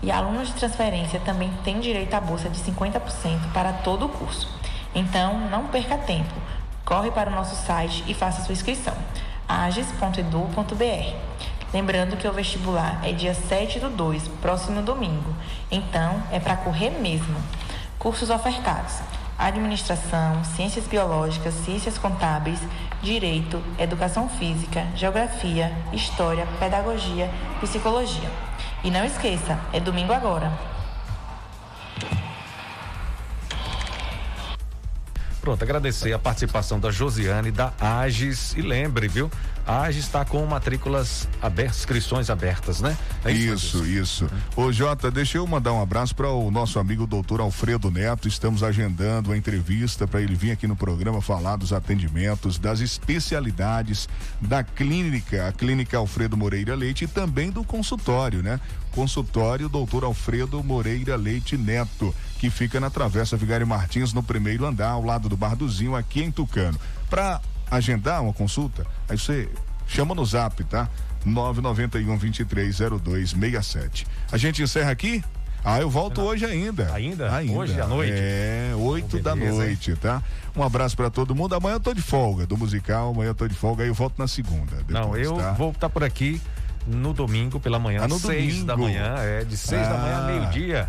[0.00, 4.59] E alunos de transferência também têm direito à bolsa de 50% para todo o curso.
[4.94, 6.34] Então, não perca tempo.
[6.84, 8.94] Corre para o nosso site e faça sua inscrição.
[9.48, 11.14] ages.edu.br.
[11.72, 15.34] Lembrando que o vestibular é dia 7 do 2, próximo domingo.
[15.70, 17.36] Então, é para correr mesmo.
[17.96, 18.94] Cursos ofertados:
[19.38, 22.58] Administração, Ciências Biológicas, Ciências Contábeis,
[23.00, 27.30] Direito, Educação Física, Geografia, História, Pedagogia,
[27.60, 28.30] Psicologia.
[28.82, 30.50] E não esqueça, é domingo agora.
[35.40, 38.54] Pronto, agradecer a participação da Josiane, da Agis.
[38.56, 39.30] E lembre, viu?
[39.66, 42.96] A Agis está com matrículas abertas, inscrições abertas, né?
[43.24, 44.24] É isso, isso.
[44.24, 44.30] isso.
[44.56, 48.28] Ô Jota, deixa eu mandar um abraço para o nosso amigo doutor Alfredo Neto.
[48.28, 54.08] Estamos agendando a entrevista para ele vir aqui no programa falar dos atendimentos, das especialidades
[54.40, 58.60] da clínica, a clínica Alfredo Moreira Leite e também do consultório, né?
[58.92, 64.92] Consultório doutor Alfredo Moreira Leite Neto, que fica na Travessa Vigário Martins, no primeiro andar,
[64.92, 66.80] ao lado do Barduzinho, aqui em Tucano.
[67.10, 67.38] Para
[67.70, 69.46] agendar uma consulta, aí você
[69.86, 70.88] chama no zap, tá?
[71.26, 74.06] 991 230267.
[74.32, 75.22] A gente encerra aqui?
[75.62, 76.90] Ah, eu volto hoje ainda.
[76.94, 77.30] Ainda?
[77.36, 77.52] Ainda.
[77.52, 78.14] Hoje à noite?
[78.16, 80.22] É, 8 oh, da noite, tá?
[80.56, 81.54] Um abraço para todo mundo.
[81.54, 84.18] Amanhã eu tô de folga do musical, amanhã eu tô de folga, aí eu volto
[84.18, 84.76] na segunda.
[84.76, 85.52] Depois, Não, eu tá?
[85.52, 86.40] vou estar por aqui
[86.90, 88.66] no domingo pela manhã, ah, no seis domingo.
[88.66, 90.88] da manhã, é de seis ah, da manhã a meio-dia.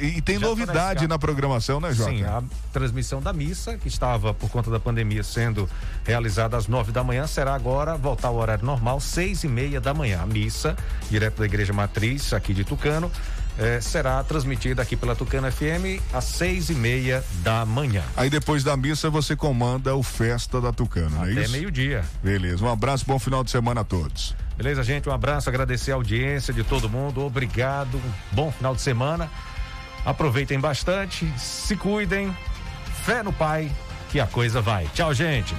[0.00, 2.10] E tem Já novidade na programação, né, Jota?
[2.10, 2.42] Sim, a
[2.72, 5.68] transmissão da missa, que estava por conta da pandemia sendo
[6.04, 9.92] realizada às nove da manhã, será agora voltar ao horário normal, seis e meia da
[9.94, 10.20] manhã.
[10.22, 10.76] A missa,
[11.10, 13.10] direto da Igreja Matriz, aqui de Tucano,
[13.58, 18.02] é, será transmitida aqui pela Tucano FM às seis e meia da manhã.
[18.16, 21.52] Aí depois da missa você comanda o Festa da Tucano, Até não é isso?
[21.52, 22.02] meio-dia.
[22.22, 24.34] Beleza, um abraço, bom final de semana a todos.
[24.56, 25.08] Beleza, gente?
[25.08, 27.24] Um abraço, agradecer a audiência de todo mundo.
[27.24, 28.00] Obrigado.
[28.30, 29.30] Bom final de semana.
[30.04, 32.36] Aproveitem bastante, se cuidem.
[33.04, 33.70] Fé no Pai,
[34.10, 34.86] que a coisa vai.
[34.94, 35.54] Tchau, gente.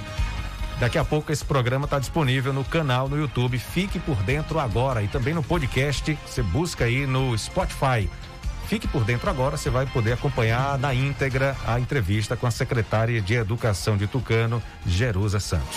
[0.78, 3.58] Daqui a pouco esse programa está disponível no canal no YouTube.
[3.58, 6.18] Fique por dentro agora e também no podcast.
[6.26, 8.08] Você busca aí no Spotify.
[8.66, 13.20] Fique por dentro agora, você vai poder acompanhar na íntegra a entrevista com a secretária
[13.20, 15.76] de Educação de Tucano, Jerusa Santos.